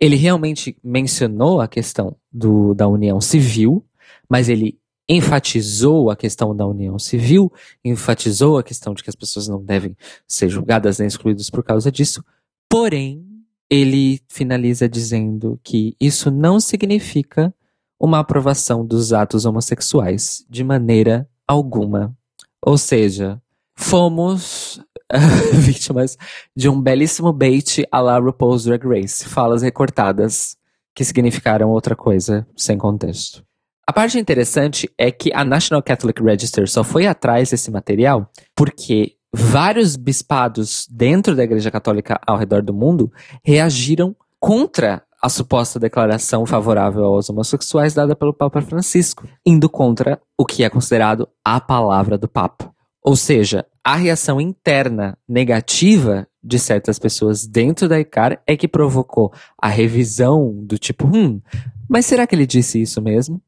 [0.00, 3.84] ele realmente mencionou a questão do, da união civil,
[4.28, 4.78] mas ele
[5.08, 7.52] enfatizou a questão da união civil,
[7.84, 11.92] enfatizou a questão de que as pessoas não devem ser julgadas nem excluídas por causa
[11.92, 12.24] disso,
[12.68, 13.24] porém,
[13.70, 17.54] ele finaliza dizendo que isso não significa
[17.98, 22.16] uma aprovação dos atos homossexuais de maneira alguma.
[22.64, 23.40] Ou seja,
[23.76, 24.80] fomos
[25.52, 26.16] vítimas
[26.56, 30.56] de um belíssimo bait a la RuPaul's Drag Race, falas recortadas
[30.94, 33.44] que significaram outra coisa sem contexto.
[33.86, 39.16] A parte interessante é que a National Catholic Register só foi atrás desse material porque
[39.32, 46.46] vários bispados dentro da Igreja Católica ao redor do mundo reagiram contra a suposta declaração
[46.46, 52.16] favorável aos homossexuais dada pelo Papa Francisco, indo contra o que é considerado a palavra
[52.16, 52.73] do Papa.
[53.04, 59.30] Ou seja, a reação interna negativa de certas pessoas dentro da ICAR é que provocou
[59.60, 61.40] a revisão do tipo, hum,
[61.88, 63.42] mas será que ele disse isso mesmo?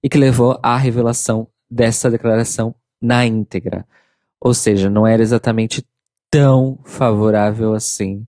[0.00, 3.84] E que levou à revelação dessa declaração na íntegra.
[4.40, 5.84] Ou seja, não era exatamente
[6.30, 8.24] tão favorável assim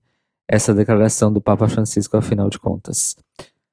[0.47, 3.15] essa declaração do Papa Francisco, afinal de contas.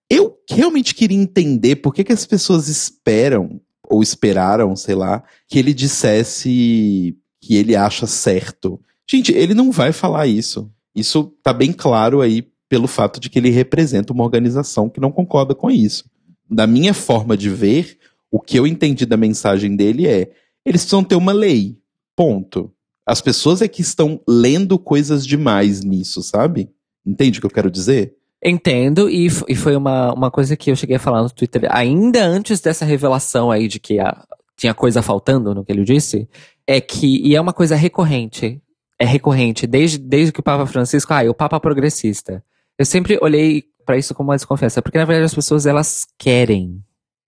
[0.08, 5.58] Eu realmente queria entender por que, que as pessoas esperam, ou esperaram, sei lá, que
[5.58, 8.80] ele dissesse que ele acha certo.
[9.10, 10.70] Gente, ele não vai falar isso.
[10.94, 15.10] Isso tá bem claro aí pelo fato de que ele representa uma organização que não
[15.10, 16.08] concorda com isso.
[16.48, 17.98] Da minha forma de ver,
[18.30, 20.30] o que eu entendi da mensagem dele é:
[20.64, 21.76] eles precisam ter uma lei.
[22.16, 22.72] Ponto.
[23.06, 26.70] As pessoas é que estão lendo coisas demais nisso, sabe?
[27.04, 28.14] Entende o que eu quero dizer?
[28.42, 32.24] Entendo, e, e foi uma, uma coisa que eu cheguei a falar no Twitter ainda
[32.24, 34.24] antes dessa revelação aí de que a,
[34.56, 36.28] tinha coisa faltando no que ele disse,
[36.66, 38.62] é que, e é uma coisa recorrente,
[38.98, 42.42] é recorrente, desde, desde que o Papa Francisco, ah, é o Papa progressista.
[42.78, 46.82] Eu sempre olhei para isso como uma desconfiança, porque na verdade as pessoas elas querem,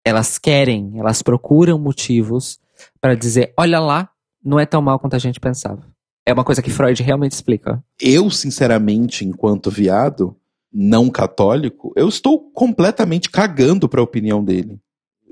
[0.05, 2.59] elas querem, elas procuram motivos
[3.01, 4.11] para dizer, olha lá,
[4.45, 5.87] não é tão mal quanto a gente pensava.
[6.25, 7.83] É uma coisa que Freud realmente explica.
[8.01, 10.37] Eu, sinceramente, enquanto viado,
[10.73, 14.79] não católico, eu estou completamente cagando para a opinião dele.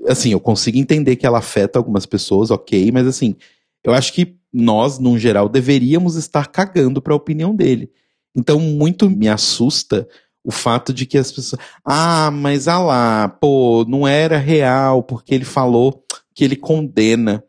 [0.07, 3.35] Assim, eu consigo entender que ela afeta algumas pessoas, ok, mas assim,
[3.83, 7.89] eu acho que nós, num geral, deveríamos estar cagando para a opinião dele.
[8.35, 10.07] Então, muito me assusta
[10.43, 11.61] o fato de que as pessoas.
[11.83, 17.43] Ah, mas ah lá, pô, não era real, porque ele falou que ele condena.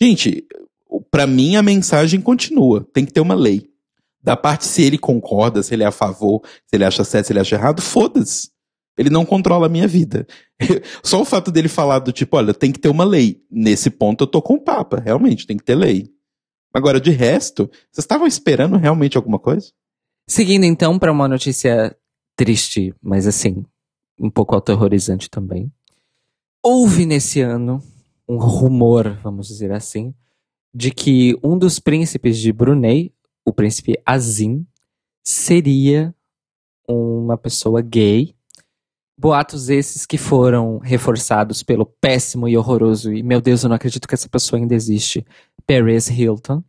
[0.00, 0.44] Gente,
[1.10, 2.86] para mim a mensagem continua.
[2.92, 3.71] Tem que ter uma lei.
[4.22, 7.32] Da parte se ele concorda, se ele é a favor, se ele acha certo, se
[7.32, 8.50] ele acha errado, foda-se.
[8.96, 10.26] Ele não controla a minha vida.
[11.02, 13.42] Só o fato dele falar do tipo, olha, tem que ter uma lei.
[13.50, 16.08] Nesse ponto eu tô com o Papa, realmente, tem que ter lei.
[16.74, 19.72] Agora, de resto, vocês estavam esperando realmente alguma coisa?
[20.28, 21.96] Seguindo então para uma notícia
[22.36, 23.64] triste, mas assim,
[24.18, 25.70] um pouco aterrorizante também.
[26.62, 27.82] Houve nesse ano
[28.28, 30.14] um rumor, vamos dizer assim,
[30.74, 33.12] de que um dos príncipes de Brunei,
[33.44, 34.66] o príncipe Azim,
[35.24, 36.14] seria
[36.88, 38.34] uma pessoa gay.
[39.18, 44.08] Boatos esses que foram reforçados pelo péssimo e horroroso, e meu Deus, eu não acredito
[44.08, 45.24] que essa pessoa ainda existe,
[45.66, 46.62] Paris Hilton,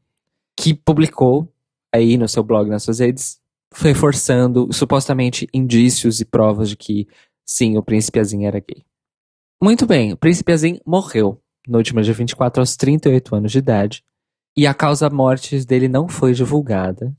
[0.57, 1.51] que publicou
[1.91, 3.39] aí no seu blog, nas suas redes,
[3.73, 7.07] reforçando supostamente indícios e provas de que
[7.45, 8.83] sim, o príncipe Azim era gay.
[9.61, 14.03] Muito bem, o príncipe Azim morreu no último dia 24 aos 38 anos de idade,
[14.55, 17.15] e a causa mortes dele não foi divulgada.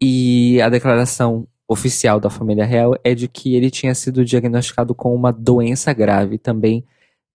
[0.00, 5.14] E a declaração oficial da família real é de que ele tinha sido diagnosticado com
[5.14, 6.84] uma doença grave, também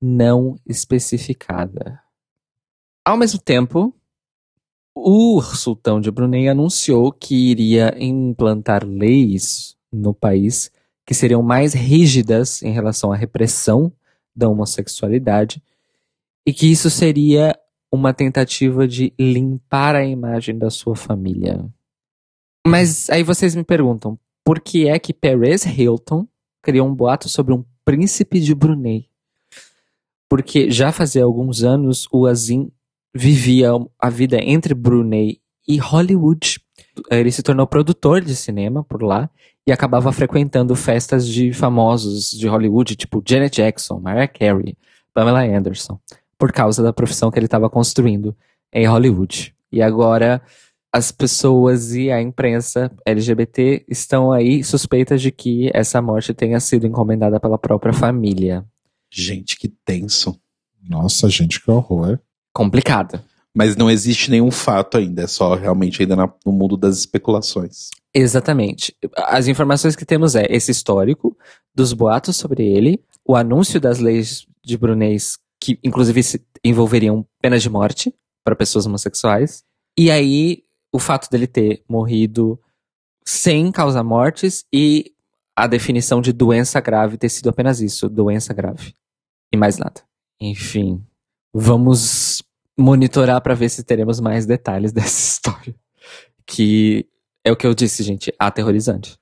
[0.02, 2.00] não especificada.
[3.04, 3.94] Ao mesmo tempo,
[4.94, 10.72] o sultão de Brunei anunciou que iria implantar leis no país
[11.06, 13.92] que seriam mais rígidas em relação à repressão
[14.36, 15.64] da homossexualidade
[16.46, 17.58] e que isso seria
[17.92, 21.66] uma tentativa de limpar a imagem da sua família.
[22.66, 26.28] Mas aí vocês me perguntam, por que é que Perez Hilton
[26.62, 29.08] criou um boato sobre um príncipe de Brunei?
[30.30, 32.70] Porque já fazia alguns anos o Azim
[33.16, 36.60] vivia a vida entre Brunei e Hollywood.
[37.10, 39.30] Ele se tornou produtor de cinema por lá
[39.66, 44.78] e acabava frequentando festas de famosos de Hollywood, tipo Janet Jackson, Mariah Carey,
[45.14, 46.00] Pamela Anderson
[46.38, 48.36] por causa da profissão que ele estava construindo
[48.72, 49.56] em Hollywood.
[49.72, 50.42] E agora
[50.92, 56.88] as pessoas e a imprensa LGBT estão aí suspeitas de que essa morte tenha sido
[56.88, 58.66] encomendada pela própria família.
[59.12, 60.40] Gente, que tenso.
[60.88, 62.20] Nossa, gente, que horror.
[62.54, 63.24] Complicada.
[63.54, 67.90] Mas não existe nenhum fato ainda, é só realmente ainda na, no mundo das especulações.
[68.14, 68.96] Exatamente.
[69.16, 71.36] As informações que temos é esse histórico
[71.74, 75.18] dos boatos sobre ele, o anúncio das leis de Brunei
[75.60, 76.22] que inclusive
[76.64, 79.64] envolveriam pena de morte para pessoas homossexuais.
[79.98, 82.60] E aí, o fato dele ter morrido
[83.26, 85.14] sem causar mortes e
[85.56, 88.94] a definição de doença grave ter sido apenas isso, doença grave.
[89.52, 90.02] E mais nada.
[90.40, 91.04] Enfim,
[91.54, 92.44] vamos
[92.78, 95.76] monitorar para ver se teremos mais detalhes dessa história.
[96.46, 97.06] Que
[97.44, 99.18] é o que eu disse, gente, aterrorizante.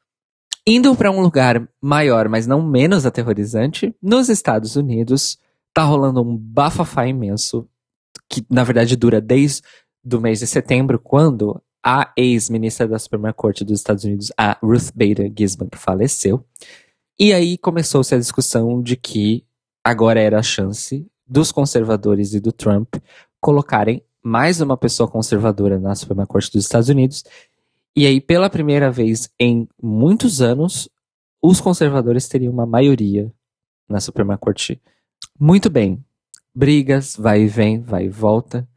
[0.67, 5.38] Indo para um lugar maior, mas não menos aterrorizante, nos Estados Unidos,
[5.76, 7.68] tá rolando um bafafá imenso,
[8.30, 9.62] que na verdade dura desde
[10.10, 14.92] o mês de setembro, quando a ex-ministra da Suprema Corte dos Estados Unidos, a Ruth
[14.96, 16.46] Bader Ginsburg, faleceu.
[17.20, 19.46] E aí começou-se a discussão de que
[19.84, 22.96] agora era a chance dos conservadores e do Trump
[23.42, 27.24] colocarem mais uma pessoa conservadora na Suprema Corte dos Estados Unidos.
[27.94, 30.90] E aí, pela primeira vez em muitos anos,
[31.42, 33.30] os conservadores teriam uma maioria
[33.90, 34.82] na Suprema Corte.
[35.40, 36.04] Muito bem.
[36.54, 38.68] Brigas, vai e vem, vai e volta.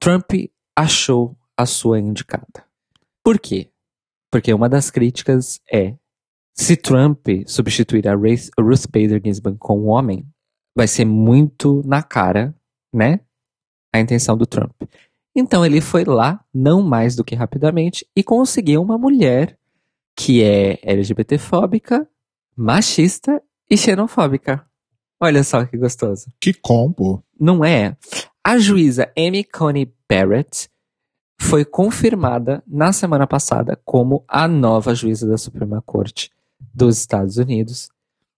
[0.00, 0.32] Trump
[0.74, 2.64] achou a sua indicada.
[3.22, 3.70] Por quê?
[4.30, 5.94] Porque uma das críticas é:
[6.54, 10.26] se Trump substituir a Ruth Bader Ginsburg com um homem,
[10.74, 12.54] vai ser muito na cara,
[12.92, 13.20] né?
[13.92, 14.82] A intenção do Trump.
[15.34, 19.58] Então ele foi lá, não mais do que rapidamente, e conseguiu uma mulher
[20.16, 22.08] que é LGBTfóbica,
[22.56, 24.66] machista e xenofóbica.
[25.20, 26.28] Olha só que gostoso.
[26.40, 27.22] Que combo.
[27.38, 27.96] Não é?
[28.42, 30.70] A juíza Amy Coney Barrett
[31.38, 36.30] foi confirmada na semana passada como a nova juíza da Suprema Corte
[36.74, 37.90] dos Estados Unidos,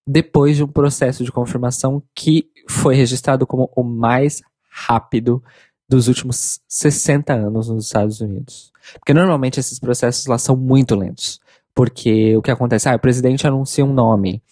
[0.06, 5.42] depois de um processo de confirmação que foi registrado como o mais rápido
[5.88, 8.72] dos últimos 60 anos nos Estados Unidos.
[8.94, 11.40] Porque normalmente esses processos lá são muito lentos.
[11.74, 12.88] Porque o que acontece?
[12.88, 14.42] Ah, o presidente anuncia um nome.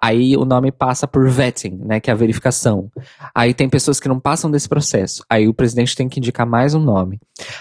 [0.00, 2.90] Aí o nome passa por vetting, né, que é a verificação.
[3.34, 5.24] Aí tem pessoas que não passam desse processo.
[5.28, 7.18] Aí o presidente tem que indicar mais um nome.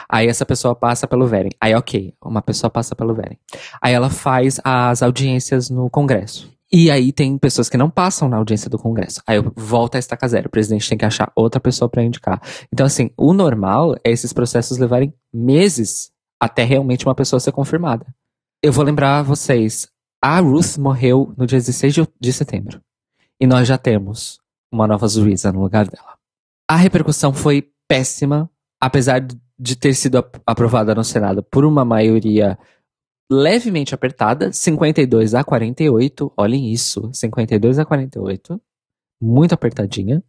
[0.09, 1.55] Aí essa pessoa passa pelo vetting.
[1.59, 3.37] Aí ok, uma pessoa passa pelo vetting.
[3.81, 6.53] Aí ela faz as audiências no Congresso.
[6.71, 9.21] E aí tem pessoas que não passam na audiência do Congresso.
[9.25, 10.47] Aí volta a estaca zero.
[10.47, 12.41] O presidente tem que achar outra pessoa para indicar.
[12.71, 18.05] Então assim, o normal é esses processos levarem meses até realmente uma pessoa ser confirmada.
[18.65, 19.87] Eu vou lembrar vocês,
[20.19, 22.81] a Ruth morreu no dia 16 de setembro.
[23.39, 24.39] E nós já temos
[24.73, 26.17] uma nova juíza no lugar dela.
[26.67, 28.49] A repercussão foi péssima,
[28.81, 32.57] apesar de ter sido aprovada no Senado por uma maioria
[33.31, 36.33] levemente apertada, 52 a 48.
[36.35, 38.59] Olhem isso, 52 a 48.
[39.21, 40.23] Muito apertadinha.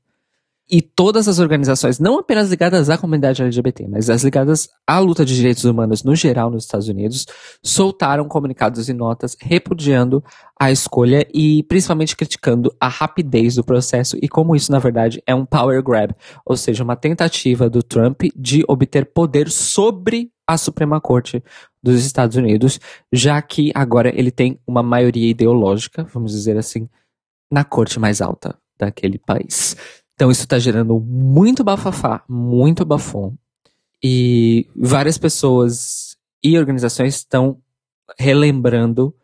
[0.69, 5.25] E todas as organizações, não apenas ligadas à comunidade LGBT, mas as ligadas à luta
[5.25, 7.25] de direitos humanos no geral nos Estados Unidos,
[7.63, 10.25] soltaram comunicados e notas repudiando
[10.59, 15.35] a escolha e principalmente criticando a rapidez do processo e como isso, na verdade, é
[15.35, 16.13] um power grab,
[16.45, 21.43] ou seja, uma tentativa do Trump de obter poder sobre a Suprema Corte
[21.83, 22.81] dos Estados Unidos,
[23.13, 26.89] já que agora ele tem uma maioria ideológica, vamos dizer assim,
[27.51, 29.77] na corte mais alta daquele país.
[30.17, 33.35] Então isso está gerando muito bafafá, muito bafom.
[34.03, 37.59] E várias pessoas e organizações estão
[38.19, 39.15] relembrando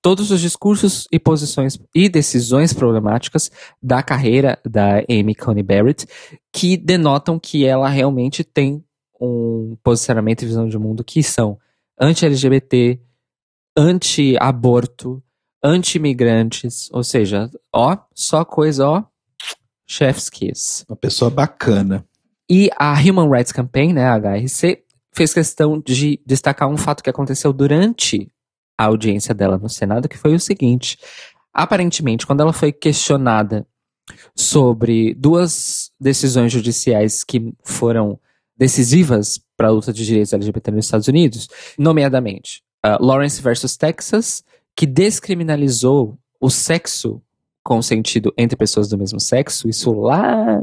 [0.00, 3.50] todos os discursos e posições e decisões problemáticas
[3.82, 6.06] da carreira da Amy Coney Barrett,
[6.52, 8.84] que denotam que ela realmente tem
[9.20, 11.58] um posicionamento e visão de mundo que são
[12.00, 13.00] anti-LGBT,
[13.76, 15.20] anti-aborto,
[15.60, 19.04] anti-imigrantes, ou seja, ó, só coisa, ó,
[19.86, 20.84] Chef's Kiss.
[20.88, 22.04] Uma pessoa bacana.
[22.48, 27.10] E a Human Rights Campaign, né, a HRC, fez questão de destacar um fato que
[27.10, 28.30] aconteceu durante
[28.78, 30.98] a audiência dela no Senado, que foi o seguinte.
[31.52, 33.66] Aparentemente, quando ela foi questionada
[34.34, 38.20] sobre duas decisões judiciais que foram
[38.56, 44.44] decisivas para a luta de direitos LGBT nos Estados Unidos, nomeadamente uh, Lawrence versus Texas,
[44.76, 47.22] que descriminalizou o sexo
[47.66, 50.62] consentido entre pessoas do mesmo sexo, isso lá,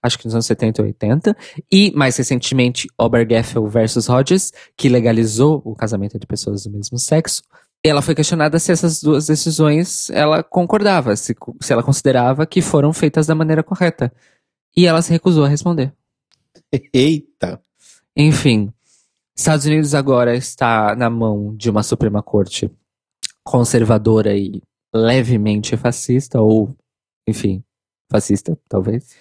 [0.00, 1.36] acho que nos anos 70 e 80,
[1.72, 7.42] e mais recentemente Obergefell versus Hodges, que legalizou o casamento entre pessoas do mesmo sexo.
[7.82, 12.92] Ela foi questionada se essas duas decisões ela concordava, se, se ela considerava que foram
[12.92, 14.12] feitas da maneira correta.
[14.76, 15.92] E ela se recusou a responder.
[16.92, 17.60] Eita!
[18.16, 18.72] Enfim,
[19.36, 22.70] Estados Unidos agora está na mão de uma Suprema Corte
[23.42, 24.62] conservadora e
[24.94, 26.76] levemente fascista, ou,
[27.28, 27.62] enfim,
[28.10, 29.14] fascista, talvez.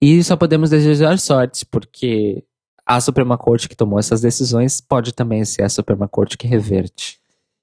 [0.00, 2.44] E só podemos desejar sorte, porque
[2.86, 7.20] a Suprema Corte que tomou essas decisões pode também ser a Suprema Corte que reverte.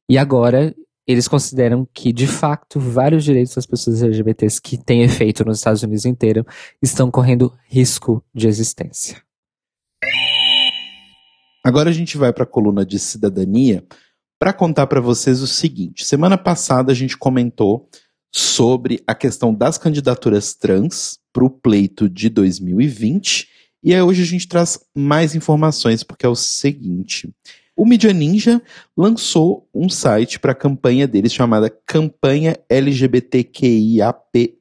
[0.10, 0.74] E agora,
[1.08, 5.82] eles consideram que, de fato, vários direitos das pessoas LGBTs que têm efeito nos Estados
[5.82, 6.46] Unidos inteiro
[6.82, 9.22] estão correndo risco de existência.
[11.66, 13.84] Agora a gente vai para a coluna de cidadania
[14.40, 17.90] para contar para vocês o seguinte: semana passada a gente comentou
[18.32, 23.48] sobre a questão das candidaturas trans para o pleito de 2020
[23.84, 27.30] e aí hoje a gente traz mais informações porque é o seguinte.
[27.76, 28.62] O Media Ninja
[28.98, 34.58] lançou um site para a campanha deles chamada Campanha LGBTQIAP+,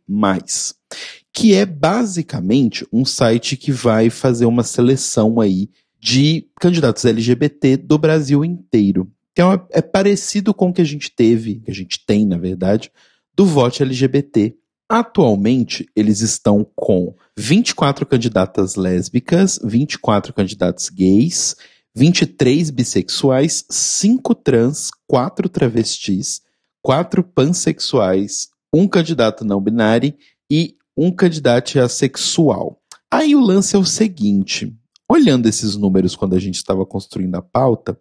[1.33, 7.99] que é basicamente um site que vai fazer uma seleção aí de candidatos LGBT do
[7.99, 12.05] Brasil inteiro que é, é parecido com o que a gente teve, que a gente
[12.05, 12.91] tem, na verdade,
[13.37, 14.57] do voto LGBT
[14.89, 21.57] Atualmente, eles estão com 24 candidatas lésbicas, 24 candidatos gays,
[21.93, 26.41] 23 bissexuais, 5 trans, 4 travestis,
[26.83, 30.15] 4 pansexuais, um candidato não binário
[30.49, 32.81] e um candidato assexual.
[33.11, 34.73] Aí o lance é o seguinte:
[35.11, 37.99] olhando esses números quando a gente estava construindo a pauta,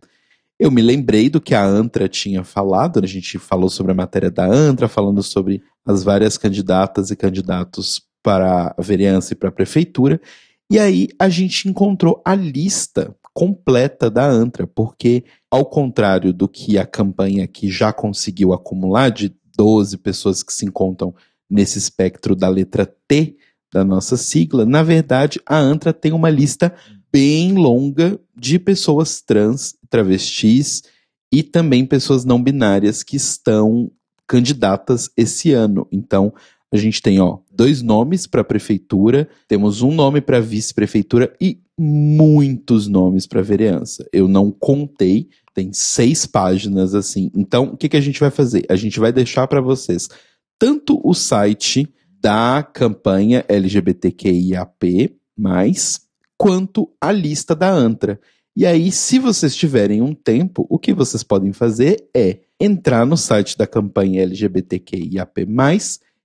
[0.59, 4.31] eu me lembrei do que a Antra tinha falado, a gente falou sobre a matéria
[4.31, 9.51] da Antra, falando sobre as várias candidatas e candidatos para a vereança e para a
[9.51, 10.19] prefeitura,
[10.71, 16.77] e aí a gente encontrou a lista completa da Antra, porque ao contrário do que
[16.77, 21.13] a campanha que já conseguiu acumular de 12 pessoas que se encontram
[21.49, 23.35] nesse espectro da letra T
[23.71, 26.73] da nossa sigla, na verdade a Antra tem uma lista
[27.11, 30.83] bem longa de pessoas trans, travestis
[31.31, 33.91] e também pessoas não binárias que estão
[34.27, 35.87] candidatas esse ano.
[35.91, 36.33] Então,
[36.71, 42.87] a gente tem, ó, dois nomes para prefeitura, temos um nome para vice-prefeitura e muitos
[42.87, 44.07] nomes para vereança.
[44.11, 47.31] Eu não contei, tem seis páginas assim.
[47.35, 48.65] Então, o que, que a gente vai fazer?
[48.69, 50.09] A gente vai deixar para vocês
[50.57, 51.87] tanto o site
[52.19, 55.15] da campanha LGBTQIAP+,
[56.37, 58.19] quanto a lista da ANTRA.
[58.55, 63.17] E aí, se vocês tiverem um tempo, o que vocês podem fazer é entrar no
[63.17, 65.45] site da campanha LGBTQIAP+,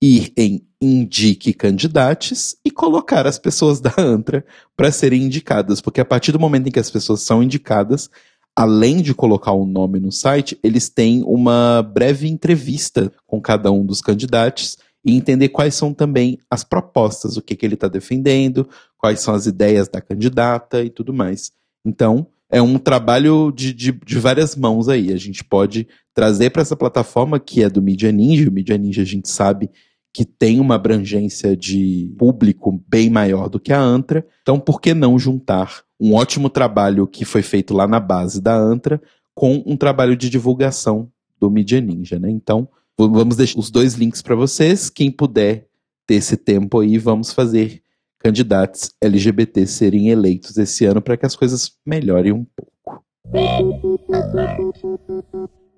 [0.00, 4.44] ir em Indique Candidatos e colocar as pessoas da ANTRA
[4.76, 8.08] para serem indicadas, porque a partir do momento em que as pessoas são indicadas,
[8.56, 13.70] além de colocar o um nome no site, eles têm uma breve entrevista com cada
[13.70, 17.88] um dos candidatos e entender quais são também as propostas, o que, que ele está
[17.88, 21.52] defendendo, quais são as ideias da candidata e tudo mais.
[21.84, 25.12] Então, é um trabalho de, de, de várias mãos aí.
[25.12, 28.48] A gente pode trazer para essa plataforma que é do Media Ninja.
[28.48, 29.70] O Media Ninja a gente sabe
[30.12, 34.26] que tem uma abrangência de público bem maior do que a Antra.
[34.42, 38.56] Então, por que não juntar um ótimo trabalho que foi feito lá na base da
[38.56, 39.00] Antra
[39.34, 42.28] com um trabalho de divulgação do Media Ninja, né?
[42.28, 42.68] Então,
[43.08, 44.90] vamos deixar os dois links para vocês.
[44.90, 45.66] Quem puder
[46.06, 47.82] ter esse tempo aí, vamos fazer
[48.18, 53.04] candidatos LGBT serem eleitos esse ano para que as coisas melhorem um pouco.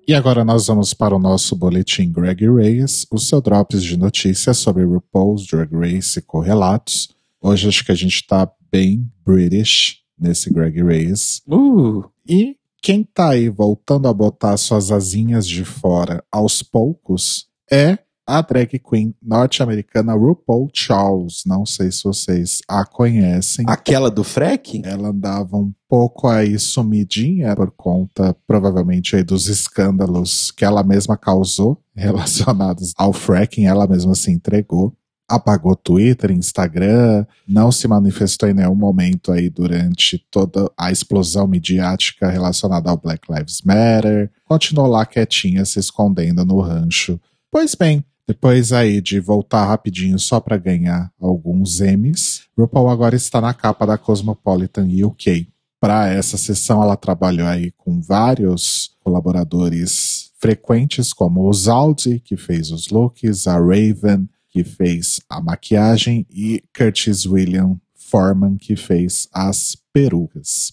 [0.05, 4.57] E agora nós vamos para o nosso boletim Greg Reyes, o seu drops de notícias
[4.57, 7.09] sobre RuPaul's Drag Race e correlatos.
[7.41, 11.41] Hoje acho que a gente está bem British nesse Greg Reyes.
[11.47, 12.03] Uh.
[12.27, 18.41] E quem tá aí voltando a botar suas asinhas de fora aos poucos é a
[18.41, 21.43] drag queen norte-americana RuPaul Charles.
[21.45, 23.65] Não sei se vocês a conhecem.
[23.69, 24.81] Aquela do Freck?
[24.83, 31.15] Ela andava um pouco aí sumidinha por conta, provavelmente, aí dos escândalos que ela mesma
[31.17, 33.65] causou relacionados ao fracking.
[33.65, 34.93] Ela mesma se entregou.
[35.35, 42.29] Apagou Twitter, Instagram, não se manifestou em nenhum momento aí durante toda a explosão midiática
[42.29, 44.31] relacionada ao Black Lives Matter.
[44.45, 47.19] Continuou lá quietinha, se escondendo no rancho.
[47.51, 53.41] Pois bem, depois aí de voltar rapidinho só para ganhar alguns Emmys, RuPaul agora está
[53.41, 55.47] na capa da Cosmopolitan UK.
[55.79, 62.71] Para essa sessão ela trabalhou aí com vários colaboradores frequentes, como o Zaldi, que fez
[62.71, 69.75] os looks, a Raven, que fez a maquiagem, e Curtis William Foreman, que fez as
[69.91, 70.71] perucas.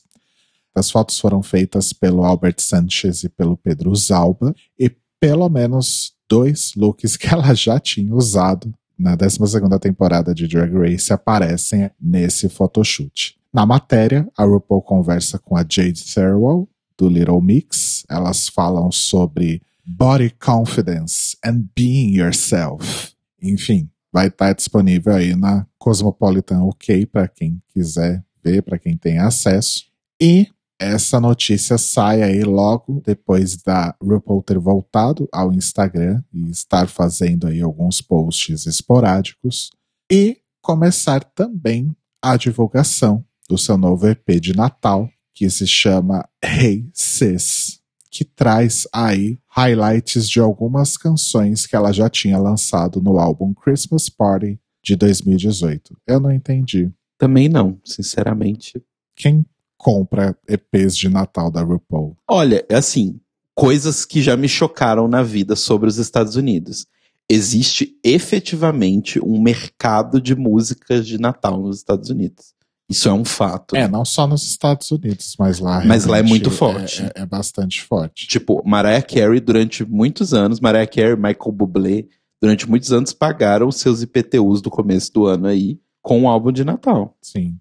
[0.74, 6.74] As fotos foram feitas pelo Albert Sanchez e pelo Pedro Zalba, e pelo menos dois
[6.76, 9.38] looks que ela já tinha usado na 12
[9.80, 13.34] temporada de Drag Race aparecem nesse photoshoot.
[13.50, 16.68] Na matéria, a RuPaul conversa com a Jade Thirlwell,
[16.98, 18.04] do Little Mix.
[18.10, 23.14] Elas falam sobre body confidence and being yourself.
[23.42, 29.18] Enfim, vai estar disponível aí na Cosmopolitan OK para quem quiser ver, para quem tem
[29.18, 29.84] acesso.
[30.20, 36.88] E essa notícia sai aí logo depois da RuPaul ter voltado ao Instagram e estar
[36.88, 39.70] fazendo aí alguns posts esporádicos
[40.10, 46.88] e começar também a divulgação do seu novo EP de Natal, que se chama Hey
[46.94, 47.80] Sis,
[48.10, 54.08] que traz aí highlights de algumas canções que ela já tinha lançado no álbum Christmas
[54.08, 55.96] Party de 2018.
[56.06, 56.90] Eu não entendi.
[57.18, 58.82] Também não, sinceramente.
[59.14, 59.44] Quem
[59.76, 62.16] compra EPs de Natal da RuPaul?
[62.26, 63.20] Olha, é assim,
[63.54, 66.86] coisas que já me chocaram na vida sobre os Estados Unidos.
[67.28, 72.54] Existe efetivamente um mercado de músicas de Natal nos Estados Unidos.
[72.90, 73.76] Isso é um fato.
[73.76, 75.84] É, não só nos Estados Unidos, mas lá.
[75.84, 77.02] Mas lá é muito forte.
[77.02, 78.26] É, é, é, bastante forte.
[78.26, 82.06] Tipo, Mariah Carey, durante muitos anos, Mariah Carey, Michael Bublé,
[82.42, 86.64] durante muitos anos pagaram seus IPTUs do começo do ano aí com o álbum de
[86.64, 87.16] Natal.
[87.22, 87.56] Sim.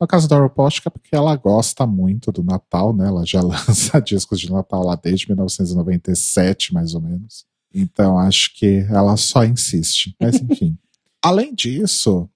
[0.00, 3.08] No caso da que é porque ela gosta muito do Natal, né?
[3.08, 7.44] Ela já lança discos de Natal lá desde 1997, mais ou menos.
[7.74, 10.14] Então acho que ela só insiste.
[10.20, 10.78] Mas enfim.
[11.20, 12.30] Além disso,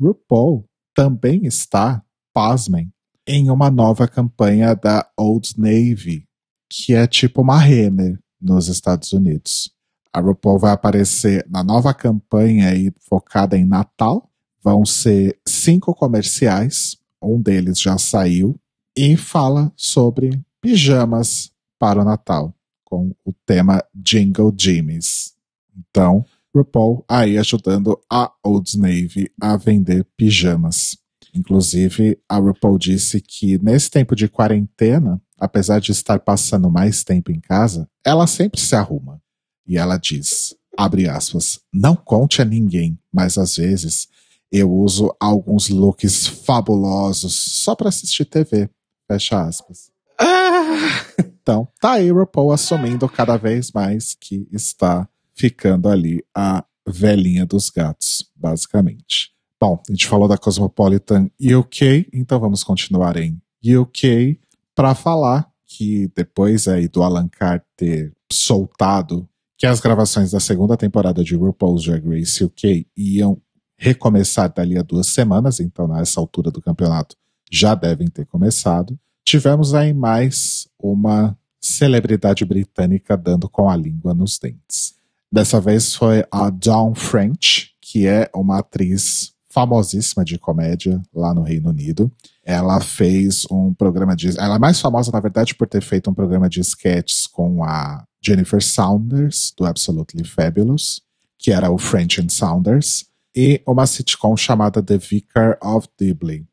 [0.00, 2.90] RuPaul também está, pasmem,
[3.26, 6.26] em uma nova campanha da Old Navy,
[6.70, 9.70] que é tipo uma Renner nos Estados Unidos.
[10.10, 14.30] A RuPaul vai aparecer na nova campanha aí focada em Natal.
[14.64, 18.58] Vão ser cinco comerciais, um deles já saiu,
[18.96, 25.34] e fala sobre pijamas para o Natal, com o tema Jingle Jimmys.
[25.76, 26.24] Então,
[26.56, 30.96] RuPaul aí ajudando a Old Navy a vender pijamas.
[31.34, 37.30] Inclusive, a RuPaul disse que nesse tempo de quarentena, apesar de estar passando mais tempo
[37.30, 39.20] em casa, ela sempre se arruma.
[39.66, 44.08] E ela diz, abre aspas, não conte a ninguém, mas às vezes
[44.50, 48.70] eu uso alguns looks fabulosos só para assistir TV.
[49.06, 49.90] Fecha aspas.
[50.18, 51.04] Ah!
[51.18, 57.68] Então, tá aí RuPaul assumindo cada vez mais que está ficando ali a velhinha dos
[57.70, 59.32] gatos, basicamente.
[59.60, 64.38] Bom, a gente falou da Cosmopolitan UK, então vamos continuar em UK
[64.74, 67.28] para falar que depois aí do Alan
[67.76, 69.28] ter soltado
[69.58, 73.40] que as gravações da segunda temporada de RuPaul's Drag Race UK iam
[73.76, 77.16] recomeçar dali a duas semanas, então nessa altura do campeonato
[77.50, 78.98] já devem ter começado.
[79.24, 84.94] Tivemos aí mais uma celebridade britânica dando com a língua nos dentes.
[85.32, 91.42] Dessa vez foi a Dawn French, que é uma atriz famosíssima de comédia lá no
[91.42, 92.12] Reino Unido.
[92.44, 94.38] Ela fez um programa de.
[94.38, 98.04] Ela é mais famosa, na verdade, por ter feito um programa de sketches com a
[98.22, 101.00] Jennifer Saunders, do Absolutely Fabulous,
[101.38, 106.44] que era o French and Saunders, e uma sitcom chamada The Vicar of Dibley.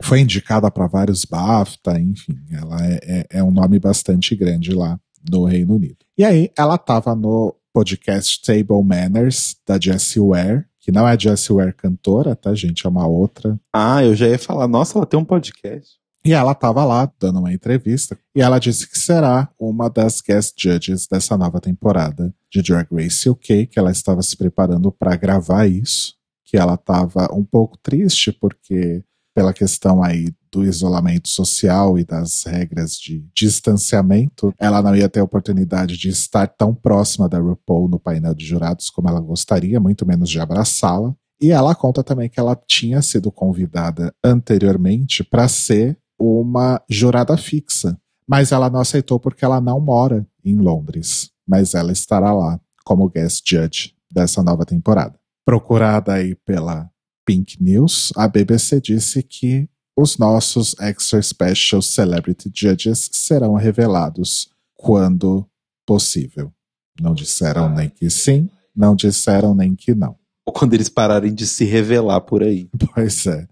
[0.00, 4.98] Foi indicada para vários BAFTA, enfim, ela é, é, é, um nome bastante grande lá
[5.30, 5.98] no Reino Unido.
[6.18, 11.18] E aí, ela estava no podcast Table Manners, da Jessie Ware, que não é a
[11.18, 12.86] Jessie Ware cantora, tá, gente?
[12.86, 13.58] É uma outra.
[13.72, 16.02] Ah, eu já ia falar, nossa, ela tem um podcast.
[16.24, 20.54] E ela estava lá dando uma entrevista e ela disse que será uma das guest
[20.56, 25.66] judges dessa nova temporada de Drag Race UK, que ela estava se preparando para gravar
[25.66, 26.14] isso,
[26.44, 29.02] que ela estava um pouco triste porque
[29.34, 35.20] pela questão aí do isolamento social e das regras de distanciamento, ela não ia ter
[35.20, 39.80] a oportunidade de estar tão próxima da RuPaul no painel de jurados como ela gostaria,
[39.80, 41.14] muito menos de abraçá-la.
[41.40, 47.98] E ela conta também que ela tinha sido convidada anteriormente para ser uma jurada fixa,
[48.28, 53.08] mas ela não aceitou porque ela não mora em Londres, mas ela estará lá como
[53.08, 55.18] guest judge dessa nova temporada.
[55.44, 56.91] Procurada aí pela
[57.24, 65.46] Pink News, a BBC disse que os nossos Extra Special Celebrity Judges serão revelados quando
[65.86, 66.52] possível.
[67.00, 70.16] Não disseram nem que sim, não disseram nem que não.
[70.44, 72.68] Ou quando eles pararem de se revelar por aí.
[72.94, 73.46] Pois é.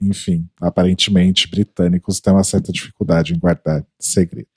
[0.00, 4.48] Enfim, aparentemente britânicos têm uma certa dificuldade em guardar segredo.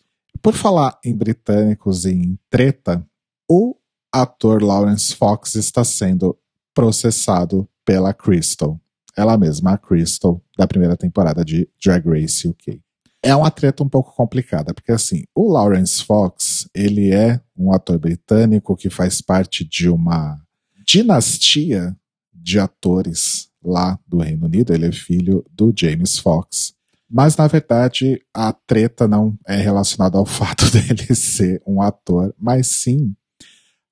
[0.41, 3.05] Por falar em britânicos e em treta,
[3.49, 3.75] o
[4.11, 6.37] ator Lawrence Fox está sendo
[6.73, 8.77] processado pela Crystal.
[9.15, 12.81] Ela mesma, a Crystal, da primeira temporada de Drag Race UK.
[13.23, 17.97] É uma treta um pouco complicada, porque assim, o Lawrence Fox, ele é um ator
[17.97, 20.38] britânico que faz parte de uma
[20.85, 21.95] dinastia
[22.33, 24.73] de atores lá do Reino Unido.
[24.73, 26.73] Ele é filho do James Fox.
[27.09, 32.67] Mas, na verdade, a treta não é relacionada ao fato dele ser um ator, mas
[32.67, 33.15] sim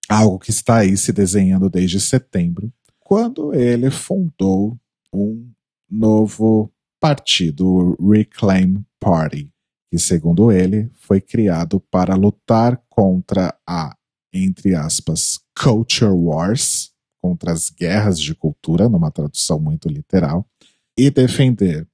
[0.07, 2.71] algo que está aí se desenhando desde setembro,
[3.05, 4.75] quando ele fundou
[5.13, 5.47] um
[5.87, 9.47] novo partido, o Reclaim Party,
[9.91, 13.95] que, segundo ele, foi criado para lutar contra a,
[14.33, 16.91] entre aspas, Culture Wars,
[17.21, 20.43] contra as guerras de cultura, numa tradução muito literal,
[20.97, 21.87] e defender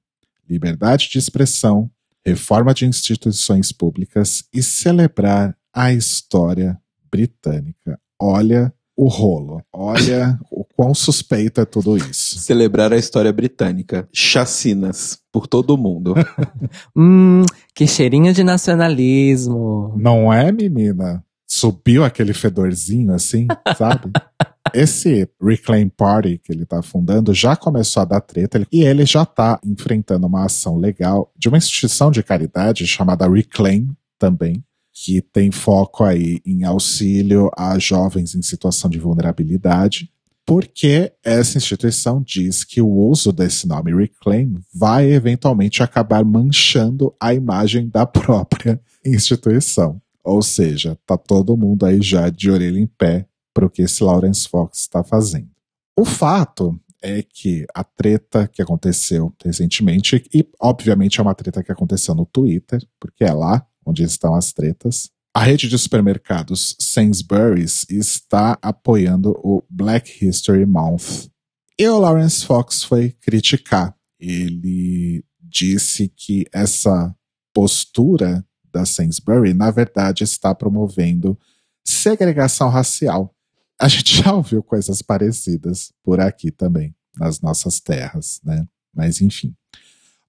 [0.48, 1.90] liberdade de expressão,
[2.24, 8.00] reforma de instituições públicas e celebrar a história britânica.
[8.18, 9.62] Olha o rolo.
[9.72, 12.40] Olha o quão suspeito é tudo isso.
[12.40, 14.08] Celebrar a história britânica.
[14.12, 16.12] Chacinas por todo o mundo.
[16.96, 19.94] hum, que cheirinho de nacionalismo.
[19.96, 21.24] Não é, menina?
[21.46, 23.46] Subiu aquele fedorzinho assim,
[23.78, 24.10] sabe?
[24.74, 29.22] Esse Reclaim Party que ele está fundando já começou a dar treta e ele já
[29.22, 35.52] está enfrentando uma ação legal de uma instituição de caridade chamada Reclaim também, que tem
[35.52, 40.10] foco aí em auxílio a jovens em situação de vulnerabilidade,
[40.44, 47.32] porque essa instituição diz que o uso desse nome Reclaim vai eventualmente acabar manchando a
[47.32, 50.00] imagem da própria instituição.
[50.24, 54.02] Ou seja, tá todo mundo aí já de orelha em pé para o que esse
[54.02, 55.50] Lawrence Fox está fazendo.
[55.98, 61.72] O fato é que a treta que aconteceu recentemente, e obviamente é uma treta que
[61.72, 67.86] aconteceu no Twitter, porque é lá onde estão as tretas, a rede de supermercados Sainsbury's
[67.88, 71.30] está apoiando o Black History Month.
[71.78, 73.96] E o Lawrence Fox foi criticar.
[74.20, 77.14] Ele disse que essa
[77.54, 81.38] postura da Sainsbury, na verdade, está promovendo
[81.82, 83.34] segregação racial.
[83.80, 88.66] A gente já ouviu coisas parecidas por aqui também, nas nossas terras, né?
[88.94, 89.54] Mas enfim.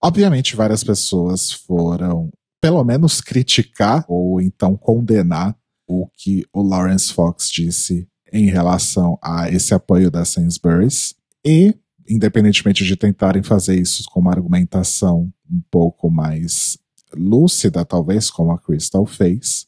[0.02, 2.32] Obviamente, várias pessoas foram
[2.64, 5.54] pelo menos criticar ou então condenar
[5.86, 11.14] o que o Lawrence Fox disse em relação a esse apoio da Sainsbury's
[11.46, 11.76] e,
[12.08, 16.78] independentemente de tentarem fazer isso com uma argumentação um pouco mais
[17.14, 19.68] lúcida, talvez, como a Crystal fez,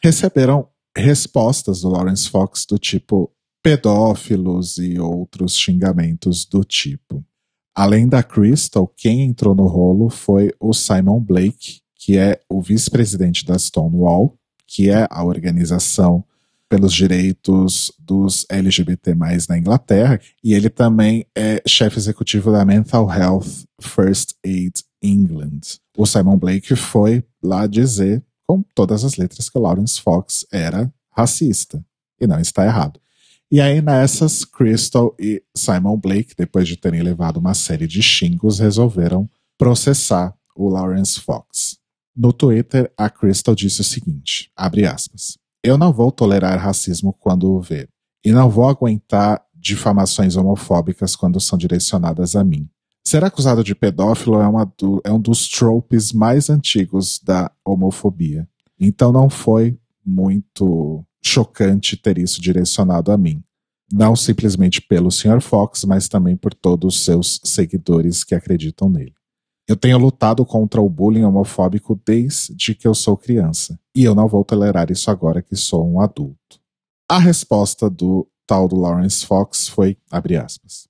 [0.00, 3.28] receberam respostas do Lawrence Fox do tipo
[3.60, 7.24] pedófilos e outros xingamentos do tipo.
[7.74, 13.44] Além da Crystal, quem entrou no rolo foi o Simon Blake, que é o vice-presidente
[13.44, 14.36] da Stonewall,
[14.66, 16.24] que é a organização
[16.68, 19.14] pelos direitos dos LGBT+,
[19.48, 24.72] na Inglaterra, e ele também é chefe executivo da Mental Health First Aid
[25.02, 25.60] England.
[25.96, 30.92] O Simon Blake foi lá dizer, com todas as letras, que o Lawrence Fox era
[31.10, 31.84] racista.
[32.20, 32.98] E não está errado.
[33.50, 38.58] E aí, nessas, Crystal e Simon Blake, depois de terem levado uma série de xingos,
[38.58, 41.78] resolveram processar o Lawrence Fox.
[42.16, 45.36] No Twitter, a Crystal disse o seguinte: abre aspas.
[45.62, 47.88] Eu não vou tolerar racismo quando o ver.
[48.24, 52.68] E não vou aguentar difamações homofóbicas quando são direcionadas a mim.
[53.06, 54.46] Ser acusado de pedófilo é,
[54.78, 58.48] do, é um dos tropes mais antigos da homofobia.
[58.80, 63.42] Então não foi muito chocante ter isso direcionado a mim.
[63.92, 65.40] Não simplesmente pelo Sr.
[65.40, 69.14] Fox, mas também por todos os seus seguidores que acreditam nele.
[69.68, 74.28] Eu tenho lutado contra o bullying homofóbico desde que eu sou criança, e eu não
[74.28, 76.60] vou tolerar isso agora que sou um adulto.
[77.08, 80.86] A resposta do tal do Lawrence Fox foi, abre aspas,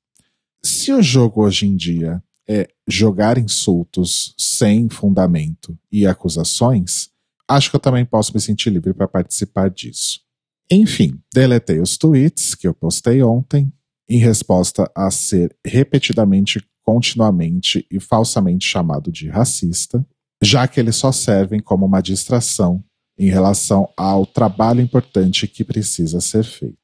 [0.63, 7.09] se o jogo hoje em dia é jogar insultos sem fundamento e acusações,
[7.49, 10.21] acho que eu também posso me sentir livre para participar disso.
[10.71, 13.73] Enfim, deletei os tweets que eu postei ontem
[14.09, 20.07] em resposta a ser repetidamente continuamente e falsamente chamado de racista,
[20.41, 22.83] já que eles só servem como uma distração
[23.19, 26.77] em relação ao trabalho importante que precisa ser feito.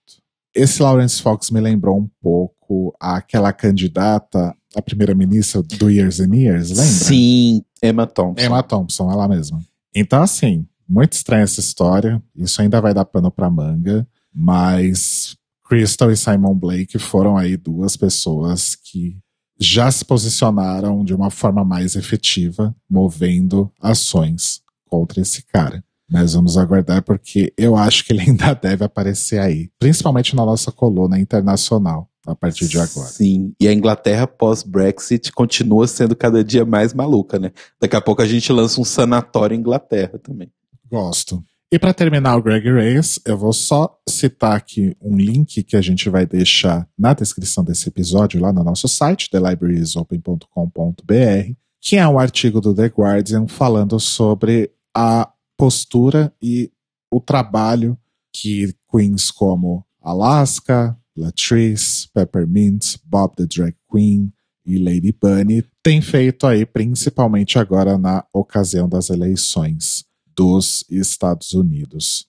[0.54, 6.70] Esse Lawrence Fox me lembrou um pouco aquela candidata a primeira-ministra do Years and Years,
[6.70, 6.84] lembra?
[6.84, 8.44] Sim, Emma Thompson.
[8.44, 9.60] Emma Thompson, ela mesma.
[9.94, 12.22] Então, assim, muito estranha essa história.
[12.34, 14.06] Isso ainda vai dar pano pra manga.
[14.34, 15.36] Mas
[15.68, 19.18] Crystal e Simon Blake foram aí duas pessoas que
[19.62, 25.82] já se posicionaram de uma forma mais efetiva, movendo ações contra esse cara.
[26.10, 30.70] Mas vamos aguardar porque eu acho que ele ainda deve aparecer aí, principalmente na nossa
[30.70, 33.08] coluna internacional a partir de agora.
[33.08, 37.50] Sim, e a Inglaterra pós-Brexit continua sendo cada dia mais maluca, né?
[37.80, 40.50] Daqui a pouco a gente lança um sanatório em Inglaterra também.
[40.90, 41.42] Gosto.
[41.72, 45.80] E para terminar o Greg Race, eu vou só citar aqui um link que a
[45.80, 52.18] gente vai deixar na descrição desse episódio lá no nosso site, thelibrariesopen.com.br, que é um
[52.18, 56.70] artigo do The Guardian falando sobre a postura e
[57.10, 57.96] o trabalho
[58.30, 64.30] que queens como Alaska, Latrice, Peppermint, Bob the Drag Queen
[64.66, 70.04] e Lady Bunny têm feito aí, principalmente agora na ocasião das eleições
[70.36, 72.26] dos Estados Unidos.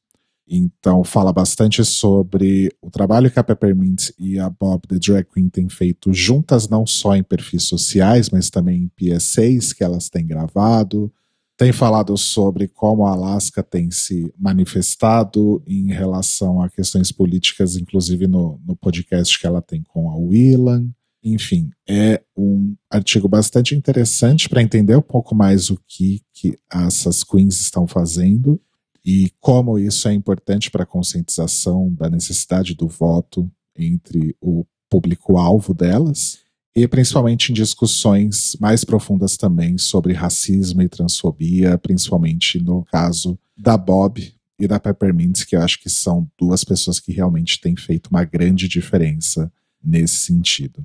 [0.48, 5.50] Então, fala bastante sobre o trabalho que a Peppermint e a Bob the Drag Queen
[5.50, 10.28] têm feito juntas, não só em perfis sociais, mas também em PSAs que elas têm
[10.28, 11.12] gravado.
[11.56, 18.28] Tem falado sobre como a Alaska tem se manifestado em relação a questões políticas, inclusive
[18.28, 20.90] no, no podcast que ela tem com a Willan.
[21.24, 27.24] Enfim, é um artigo bastante interessante para entender um pouco mais o que, que essas
[27.24, 28.60] queens estão fazendo
[29.06, 35.74] e como isso é importante para a conscientização da necessidade do voto entre o público-alvo
[35.74, 36.42] delas.
[36.76, 43.78] e principalmente em discussões mais profundas também sobre racismo e transfobia, principalmente no caso da
[43.78, 48.08] Bob e da Peppermint, que eu acho que são duas pessoas que realmente têm feito
[48.08, 49.54] uma grande diferença
[49.84, 50.84] nesse sentido.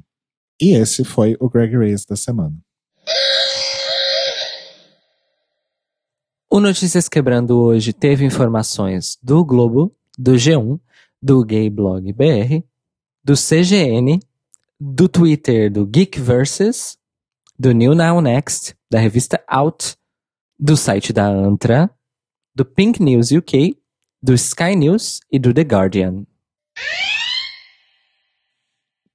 [0.61, 2.57] E esse foi o Greg Race da semana.
[6.51, 10.81] O Notícias Quebrando hoje teve informações do Globo, do G1,
[11.23, 12.65] do Gay Blog BR,
[13.23, 14.19] do CGN,
[14.81, 16.97] do Twitter do Geek Versus,
[17.59, 19.97] do New Now Next, da revista Out,
[20.59, 21.91] do site da Antra,
[22.55, 23.77] do Pink News UK,
[24.23, 26.25] do Sky News e do The Guardian.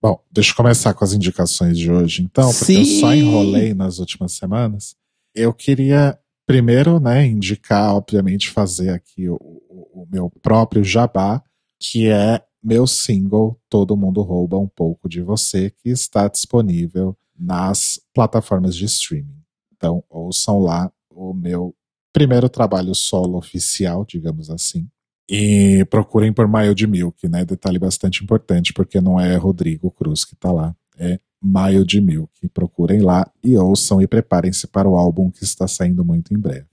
[0.04, 2.80] Bom, deixa eu começar com as indicações de hoje, então, porque Sim.
[2.80, 4.98] eu só enrolei nas últimas semanas.
[5.34, 11.42] Eu queria primeiro, né, indicar, obviamente, fazer aqui o, o- o meu próprio jabá,
[11.80, 17.98] que é meu single Todo Mundo Rouba um pouco de Você, que está disponível nas
[18.14, 19.38] plataformas de streaming.
[19.74, 21.74] Então, ouçam lá o meu
[22.12, 24.86] primeiro trabalho solo oficial, digamos assim.
[25.30, 27.46] E procurem por Maio de Milk, né?
[27.46, 32.50] Detalhe bastante importante, porque não é Rodrigo Cruz que tá lá, é Maio de Milk.
[32.50, 36.68] Procurem lá e ouçam e preparem-se para o álbum que está saindo muito em breve.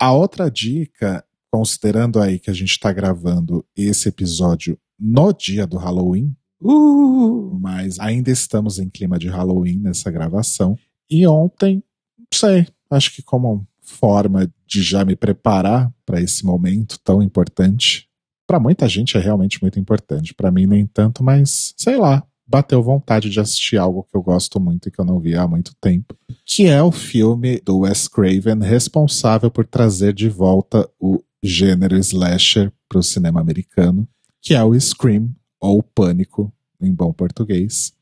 [0.00, 5.76] A outra dica, considerando aí que a gente está gravando esse episódio no dia do
[5.76, 10.76] Halloween, Uh, mas ainda estamos em clima de Halloween nessa gravação.
[11.08, 11.82] E ontem,
[12.18, 18.06] não sei, acho que como forma de já me preparar para esse momento tão importante.
[18.46, 22.82] Para muita gente é realmente muito importante, para mim nem tanto, mas sei lá, bateu
[22.82, 25.74] vontade de assistir algo que eu gosto muito e que eu não via há muito
[25.80, 31.96] tempo, que é o filme do Wes Craven responsável por trazer de volta o gênero
[31.98, 34.08] slasher para o cinema americano,
[34.40, 37.92] que é o Scream ou Pânico em bom português.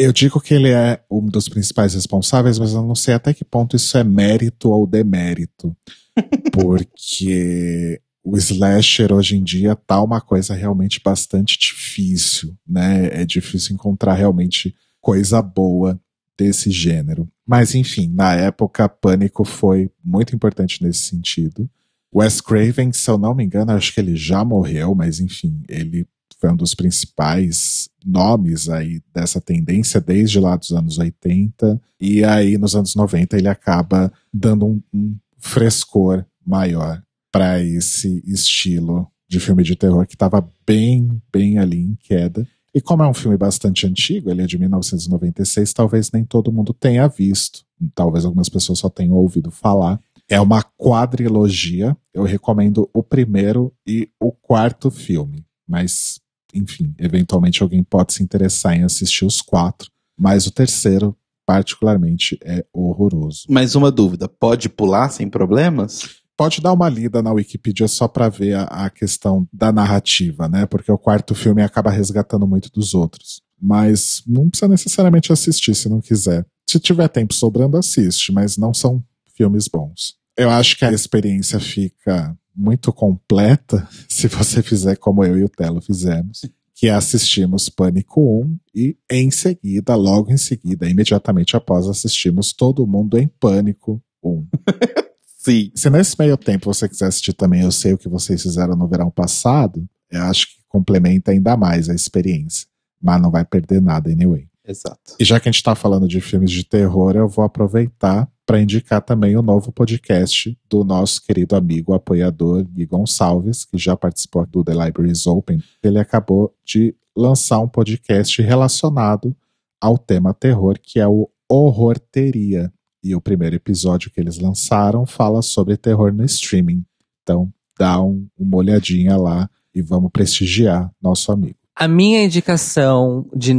[0.00, 3.44] Eu digo que ele é um dos principais responsáveis, mas eu não sei até que
[3.44, 5.76] ponto isso é mérito ou demérito.
[6.54, 13.08] Porque o slasher hoje em dia tá uma coisa realmente bastante difícil, né?
[13.10, 16.00] É difícil encontrar realmente coisa boa
[16.38, 17.28] desse gênero.
[17.44, 21.68] Mas enfim, na época, Pânico foi muito importante nesse sentido.
[22.14, 26.06] Wes Craven, se eu não me engano, acho que ele já morreu, mas enfim, ele
[26.38, 31.80] foi um dos principais nomes aí dessa tendência desde lá dos anos 80.
[32.00, 39.10] E aí, nos anos 90, ele acaba dando um, um frescor maior para esse estilo
[39.28, 42.46] de filme de terror que estava bem, bem ali em queda.
[42.74, 46.72] E como é um filme bastante antigo, ele é de 1996, talvez nem todo mundo
[46.72, 47.64] tenha visto.
[47.94, 50.00] Talvez algumas pessoas só tenham ouvido falar.
[50.28, 51.96] É uma quadrilogia.
[52.12, 55.44] Eu recomendo o primeiro e o quarto filme.
[55.66, 56.20] Mas,
[56.54, 59.90] enfim, eventualmente alguém pode se interessar em assistir os quatro.
[60.18, 63.44] Mas o terceiro, particularmente, é horroroso.
[63.48, 66.18] mais uma dúvida: pode pular sem problemas?
[66.36, 70.66] Pode dar uma lida na Wikipedia só para ver a, a questão da narrativa, né?
[70.66, 73.42] Porque o quarto filme acaba resgatando muito dos outros.
[73.60, 76.46] Mas não precisa necessariamente assistir se não quiser.
[76.68, 79.02] Se tiver tempo sobrando, assiste, mas não são
[79.36, 80.14] filmes bons.
[80.36, 85.48] Eu acho que a experiência fica muito completa se você fizer como eu e o
[85.48, 86.42] Telo fizemos,
[86.74, 93.18] que assistimos Pânico 1 e em seguida, logo em seguida, imediatamente após, assistimos Todo Mundo
[93.18, 94.46] em Pânico 1.
[95.38, 95.70] Sim.
[95.74, 98.88] Se nesse meio tempo você quiser assistir também Eu Sei O Que Vocês Fizeram no
[98.88, 102.66] Verão Passado, eu acho que complementa ainda mais a experiência.
[103.00, 104.48] Mas não vai perder nada, anyway.
[104.66, 105.16] Exato.
[105.18, 108.62] E já que a gente tá falando de filmes de terror, eu vou aproveitar para
[108.62, 114.46] indicar também o novo podcast do nosso querido amigo apoiador Gui Gonçalves, que já participou
[114.46, 115.62] do The Libraries Open.
[115.82, 119.36] Ele acabou de lançar um podcast relacionado
[119.78, 122.72] ao tema terror, que é o Horrorteria.
[123.04, 126.82] E o primeiro episódio que eles lançaram fala sobre terror no streaming.
[127.22, 131.58] Então, dá um- uma olhadinha lá e vamos prestigiar nosso amigo.
[131.78, 133.54] A minha indicação de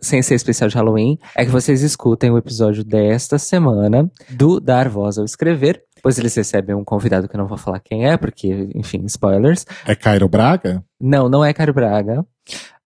[0.00, 4.88] sem ser especial de Halloween é que vocês escutem o episódio desta semana do Dar
[4.88, 5.82] Voz ao Escrever.
[6.00, 9.66] Pois eles recebem um convidado que eu não vou falar quem é, porque, enfim, spoilers.
[9.84, 10.84] É Cairo Braga?
[11.00, 12.24] Não, não é Cário Braga.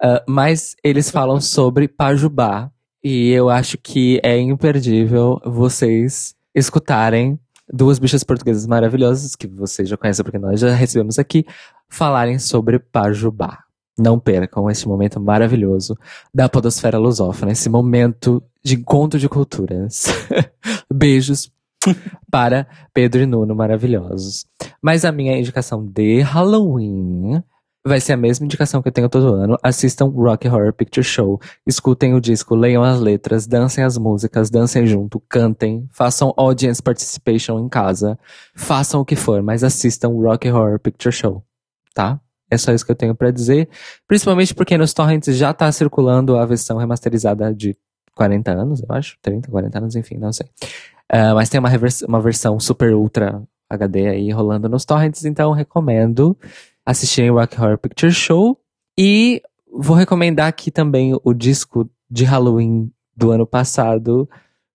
[0.03, 2.71] Ah, mas eles falam sobre Pajubá.
[3.05, 7.39] E eu acho que é imperdível vocês escutarem
[7.71, 11.45] duas bichas portuguesas maravilhosas, que vocês já conhecem porque nós já recebemos aqui,
[11.87, 13.68] falarem sobre Pajubá.
[13.99, 15.99] Não percam este momento maravilhoso
[16.33, 20.07] da podosfera lusófona, esse momento de encontro de culturas.
[20.93, 21.51] Beijos
[22.31, 24.47] para Pedro e Nuno maravilhosos.
[24.81, 27.43] Mas a minha indicação de Halloween
[27.87, 29.57] Vai ser a mesma indicação que eu tenho todo ano.
[29.63, 31.41] Assistam Rock Horror Picture Show.
[31.67, 37.59] Escutem o disco, leiam as letras, dancem as músicas, dancem junto, cantem, façam audience participation
[37.59, 38.19] em casa.
[38.55, 41.43] Façam o que for, mas assistam Rock Horror Picture Show,
[41.95, 42.21] tá?
[42.51, 43.69] É só isso que eu tenho pra dizer.
[44.07, 47.77] Principalmente porque nos torrents já tá circulando a versão remasterizada de
[48.15, 49.17] 40 anos, eu acho.
[49.23, 50.47] 30, 40 anos, enfim, não sei.
[51.13, 51.71] Uh, mas tem uma,
[52.07, 56.37] uma versão super ultra HD aí rolando nos torrents, então recomendo
[56.85, 58.59] assistirem o Rock Horror Picture Show.
[58.99, 59.43] E
[59.73, 64.29] vou recomendar aqui também o disco de Halloween do ano passado,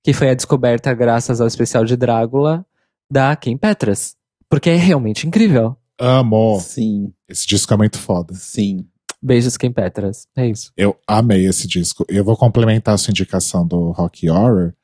[0.03, 2.65] que foi a descoberta graças ao especial de Drácula
[3.11, 4.17] da Kim Petras.
[4.49, 5.77] Porque é realmente incrível.
[5.99, 6.61] Amo.
[6.61, 7.13] Sim.
[7.33, 8.35] Esse disco é muito foda.
[8.35, 8.87] Sim.
[9.23, 10.27] Beijos, Kim Petras.
[10.37, 10.71] É isso.
[10.77, 12.05] Eu amei esse disco.
[12.09, 14.75] Eu vou complementar a sua indicação do Rock Horror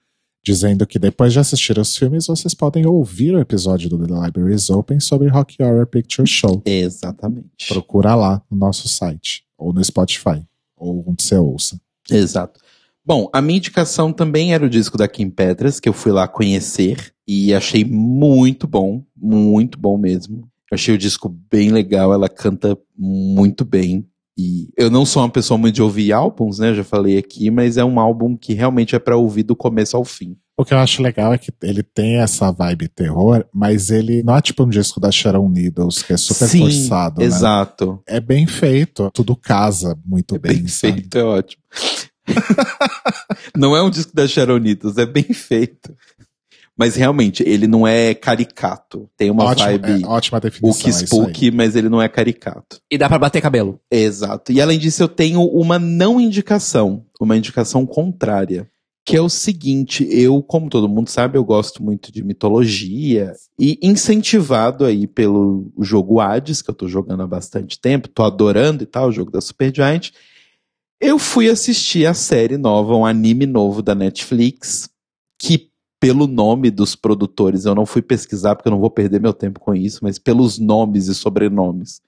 [0.42, 4.54] dizendo que depois de assistir os filmes, vocês podem ouvir o episódio do The Library
[4.54, 6.62] is Open sobre Rock Horror Picture Show.
[6.64, 7.68] Exatamente.
[7.68, 10.42] Procura lá no nosso site, ou no Spotify,
[10.74, 11.78] ou onde você ouça.
[12.10, 12.60] Exato.
[13.04, 16.26] Bom, a minha indicação também era o disco da Kim Petras, que eu fui lá
[16.26, 20.48] conhecer e achei muito bom, muito bom mesmo.
[20.70, 24.06] Eu achei o disco bem legal, ela canta muito bem.
[24.36, 26.72] E eu não sou uma pessoa muito de ouvir álbuns, né?
[26.72, 30.04] Já falei aqui, mas é um álbum que realmente é para ouvir do começo ao
[30.04, 30.36] fim.
[30.56, 34.36] O que eu acho legal é que ele tem essa vibe terror, mas ele não
[34.36, 37.22] é tipo um disco da Sharon Needles, que é super Sim, forçado.
[37.22, 37.92] Exato.
[37.92, 38.16] Né?
[38.16, 40.56] É bem feito, tudo casa muito é bem.
[40.56, 41.62] bem feito, é ótimo.
[43.56, 45.94] não é um disco da Sharon Needles, é bem feito.
[46.78, 49.10] Mas realmente, ele não é caricato.
[49.16, 50.04] Tem uma ótimo, vibe.
[50.04, 50.70] É, ótima definição.
[50.70, 52.80] Book Spook, mas ele não é caricato.
[52.88, 53.80] E dá para bater cabelo.
[53.90, 54.52] Exato.
[54.52, 58.70] E além disso, eu tenho uma não indicação, uma indicação contrária.
[59.04, 63.78] Que é o seguinte, eu, como todo mundo sabe, eu gosto muito de mitologia e
[63.82, 68.86] incentivado aí pelo jogo Hades, que eu tô jogando há bastante tempo, tô adorando e
[68.86, 70.10] tal, o jogo da Supergiant.
[71.00, 74.90] Eu fui assistir a série nova, um anime novo da Netflix,
[75.40, 75.70] que
[76.00, 79.60] pelo nome dos produtores, eu não fui pesquisar porque eu não vou perder meu tempo
[79.60, 82.00] com isso, mas pelos nomes e sobrenomes,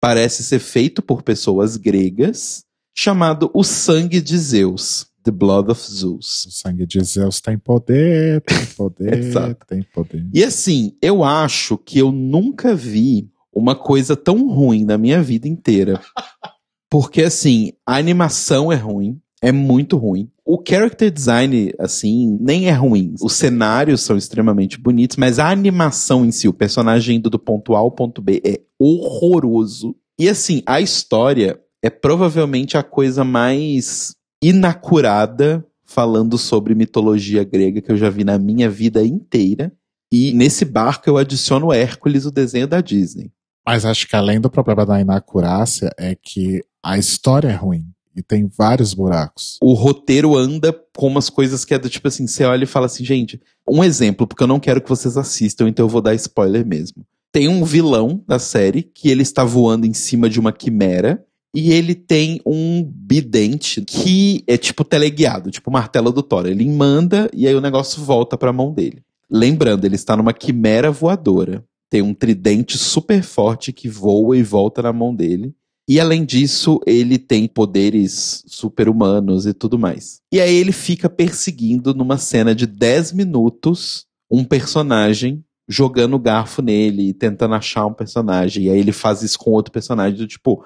[0.00, 2.64] parece ser feito por pessoas gregas,
[2.94, 5.06] chamado O Sangue de Zeus.
[5.26, 6.46] The Blood of Zeus.
[6.46, 9.66] O sangue de Zeus tem poder, tem poder, Exato.
[9.66, 10.24] tem poder.
[10.32, 15.48] E assim, eu acho que eu nunca vi uma coisa tão ruim na minha vida
[15.48, 16.00] inteira.
[16.88, 20.30] Porque assim, a animação é ruim, é muito ruim.
[20.44, 23.14] O character design, assim, nem é ruim.
[23.20, 27.74] Os cenários são extremamente bonitos, mas a animação em si, o personagem indo do ponto
[27.74, 29.96] A ao ponto B é horroroso.
[30.18, 37.90] E assim, a história é provavelmente a coisa mais inacurada falando sobre mitologia grega que
[37.90, 39.72] eu já vi na minha vida inteira.
[40.12, 43.32] E nesse barco eu adiciono Hércules, o desenho da Disney.
[43.66, 47.84] Mas acho que além do problema da inacurácia é que a história é ruim.
[48.16, 49.58] E tem vários buracos.
[49.60, 52.86] O roteiro anda com umas coisas que é do tipo assim, você olha e fala
[52.86, 53.38] assim, gente,
[53.68, 57.04] um exemplo, porque eu não quero que vocês assistam, então eu vou dar spoiler mesmo.
[57.30, 61.22] Tem um vilão da série que ele está voando em cima de uma quimera
[61.54, 66.46] e ele tem um bidente que é tipo teleguiado, tipo martelo do Thor.
[66.46, 69.02] Ele manda e aí o negócio volta para a mão dele.
[69.30, 71.64] Lembrando, ele está numa quimera voadora.
[71.90, 75.54] Tem um tridente super forte que voa e volta na mão dele.
[75.88, 80.20] E além disso, ele tem poderes super-humanos e tudo mais.
[80.32, 87.14] E aí ele fica perseguindo numa cena de 10 minutos um personagem jogando garfo nele,
[87.14, 88.64] tentando achar um personagem.
[88.64, 90.64] E aí ele faz isso com outro personagem, do tipo,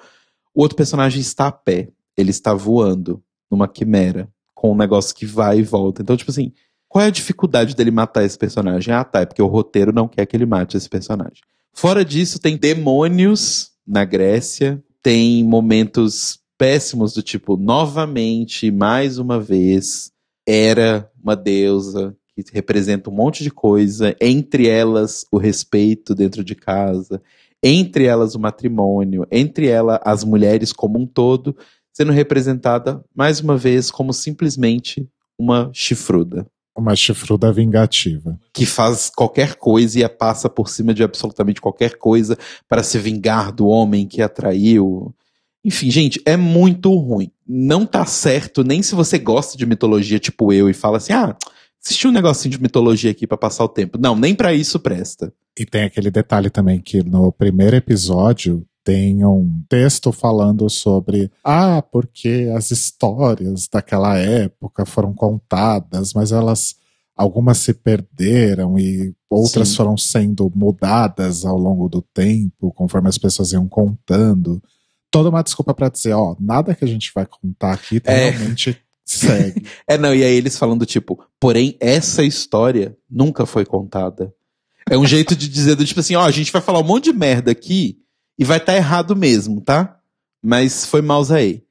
[0.55, 5.27] o outro personagem está a pé, ele está voando numa quimera, com um negócio que
[5.27, 6.03] vai e volta.
[6.03, 6.53] Então, tipo assim,
[6.89, 8.93] qual é a dificuldade dele matar esse personagem?
[8.93, 11.43] Ah, tá, é porque o roteiro não quer que ele mate esse personagem.
[11.73, 20.13] Fora disso, tem demônios na Grécia, tem momentos péssimos do tipo, novamente, mais uma vez,
[20.47, 26.55] era uma deusa que representa um monte de coisa, entre elas o respeito dentro de
[26.55, 27.23] casa,
[27.63, 31.57] entre elas o matrimônio, entre elas as mulheres como um todo,
[31.93, 36.47] sendo representada mais uma vez como simplesmente uma chifruda.
[36.77, 38.39] Uma chifruda vingativa.
[38.53, 42.99] Que faz qualquer coisa e a passa por cima de absolutamente qualquer coisa para se
[42.99, 45.15] vingar do homem que atraiu.
[45.65, 47.31] Enfim, gente, é muito ruim.
[47.47, 51.37] Não tá certo nem se você gosta de mitologia tipo eu e fala assim: ah,
[51.83, 53.99] assisti um negocinho de mitologia aqui para passar o tempo.
[53.99, 55.33] Não, nem para isso presta.
[55.59, 61.83] E tem aquele detalhe também que no primeiro episódio tem um texto falando sobre ah,
[61.83, 66.77] porque as histórias daquela época foram contadas, mas elas
[67.17, 69.77] algumas se perderam e outras Sim.
[69.77, 74.63] foram sendo mudadas ao longo do tempo, conforme as pessoas iam contando.
[75.11, 78.31] toda uma desculpa pra dizer, ó, nada que a gente vai contar aqui É.
[78.31, 79.67] realmente segue.
[79.87, 84.33] É, não, e aí eles falando, tipo, porém, essa história nunca foi contada.
[84.89, 87.05] É um jeito de dizer, do tipo assim, ó, a gente vai falar um monte
[87.05, 87.99] de merda aqui
[88.41, 90.01] e vai estar errado mesmo, tá?
[90.43, 91.63] Mas foi mouse aí.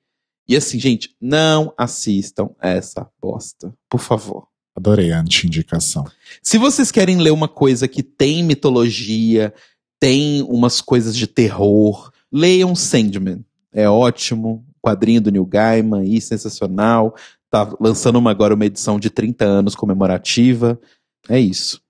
[0.47, 4.47] E assim, gente, não assistam essa bosta, por favor.
[4.77, 6.05] Adorei a anti-indicação.
[6.43, 9.51] Se vocês querem ler uma coisa que tem mitologia,
[9.99, 13.43] tem umas coisas de terror, leiam Sandman.
[13.73, 14.63] É ótimo.
[14.79, 17.15] Quadrinho do Neil Gaiman e sensacional.
[17.49, 20.79] Tá lançando uma, agora uma edição de 30 anos comemorativa.
[21.27, 21.81] É isso.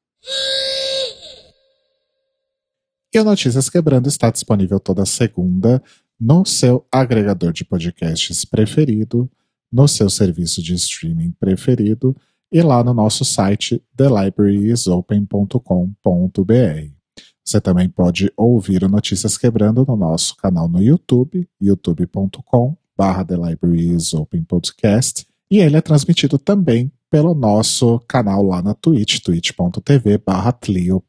[3.13, 5.81] E o Notícias Quebrando está disponível toda segunda
[6.19, 9.29] no seu agregador de podcasts preferido,
[9.71, 12.15] no seu serviço de streaming preferido
[12.51, 16.93] e lá no nosso site thelibrariesopen.com.br.
[17.43, 23.25] Você também pode ouvir o Notícias Quebrando no nosso canal no YouTube, youtube.com barra
[25.49, 30.55] e ele é transmitido também pelo nosso canal lá na Twitch, twitch.tv barra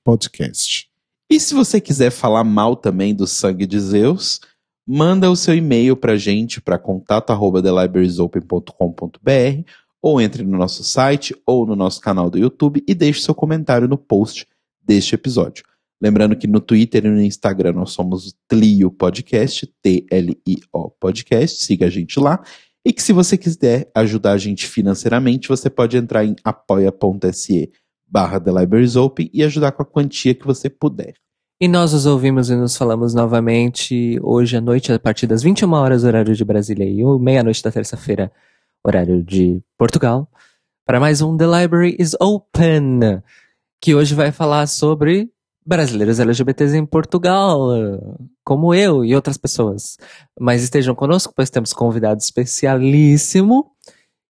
[0.03, 0.90] Podcast.
[1.31, 4.41] E se você quiser falar mal também do sangue de Zeus,
[4.85, 9.63] manda o seu e-mail pra gente para contato@thelibrariesopen.com.br
[10.03, 13.87] ou entre no nosso site ou no nosso canal do YouTube e deixe seu comentário
[13.87, 14.45] no post
[14.83, 15.65] deste episódio.
[16.03, 21.91] Lembrando que no Twitter e no Instagram nós somos Tlio Podcast, T-L-I-O Podcast, siga a
[21.91, 22.43] gente lá.
[22.85, 27.71] E que se você quiser ajudar a gente financeiramente, você pode entrar em apoia.se
[28.11, 31.15] barra The Libraries Open e ajudar com a quantia que você puder.
[31.61, 35.73] E nós nos ouvimos e nos falamos novamente hoje à noite, a partir das 21
[35.73, 38.33] horas, horário de Brasília, e meia-noite da terça-feira,
[38.83, 40.27] horário de Portugal,
[40.87, 43.23] para mais um The Library is Open,
[43.81, 45.31] que hoje vai falar sobre
[45.65, 47.69] brasileiros LGBTs em Portugal,
[48.43, 49.99] como eu e outras pessoas.
[50.41, 53.71] Mas estejam conosco, pois temos convidado especialíssimo.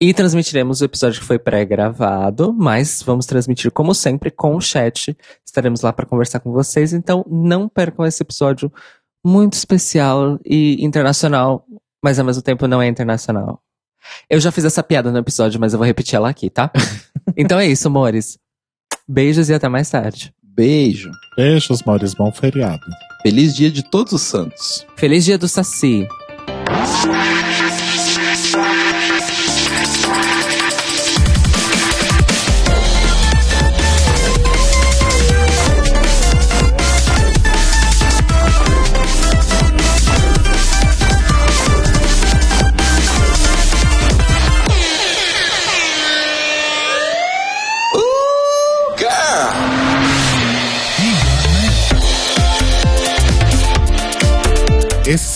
[0.02, 5.14] E transmitiremos o episódio que foi pré-gravado, mas vamos transmitir, como sempre, com o chat.
[5.44, 8.72] Estaremos lá para conversar com vocês, então não percam esse episódio
[9.22, 11.66] muito especial e internacional,
[12.02, 13.62] mas ao mesmo tempo não é internacional.
[14.30, 16.70] Eu já fiz essa piada no episódio, mas eu vou repetir ela aqui, tá?
[17.36, 18.38] então é isso, amores.
[19.06, 20.32] Beijos e até mais tarde.
[20.42, 21.10] Beijo.
[21.36, 22.86] Beijos, Maurício, bom feriado.
[23.22, 24.86] Feliz dia de todos os santos.
[24.96, 26.08] Feliz dia do Saci.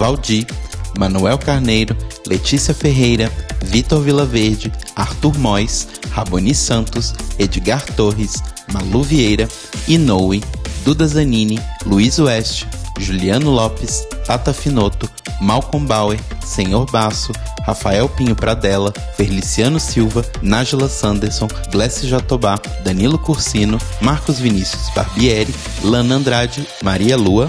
[0.00, 0.46] Valdir,
[0.98, 1.94] Manuel Carneiro,
[2.26, 3.30] Letícia Ferreira,
[3.66, 8.42] Vitor Vilaverde, Arthur Mois, Raboni Santos, Edgar Torres,
[8.72, 9.46] Malu Vieira,
[9.86, 10.40] Inoue,
[10.86, 12.66] Duda Zanini, Luiz Oeste,
[12.98, 15.06] Juliano Lopes, Tata Finoto,
[15.38, 17.34] Malcolm Bauer, Senhor Basso,
[17.66, 26.16] Rafael Pinho Pradella, Feliciano Silva, Nájila Sanderson, Glessi Jatobá, Danilo Cursino, Marcos Vinícius Barbieri, Lana
[26.16, 27.48] Andrade, Maria Lua,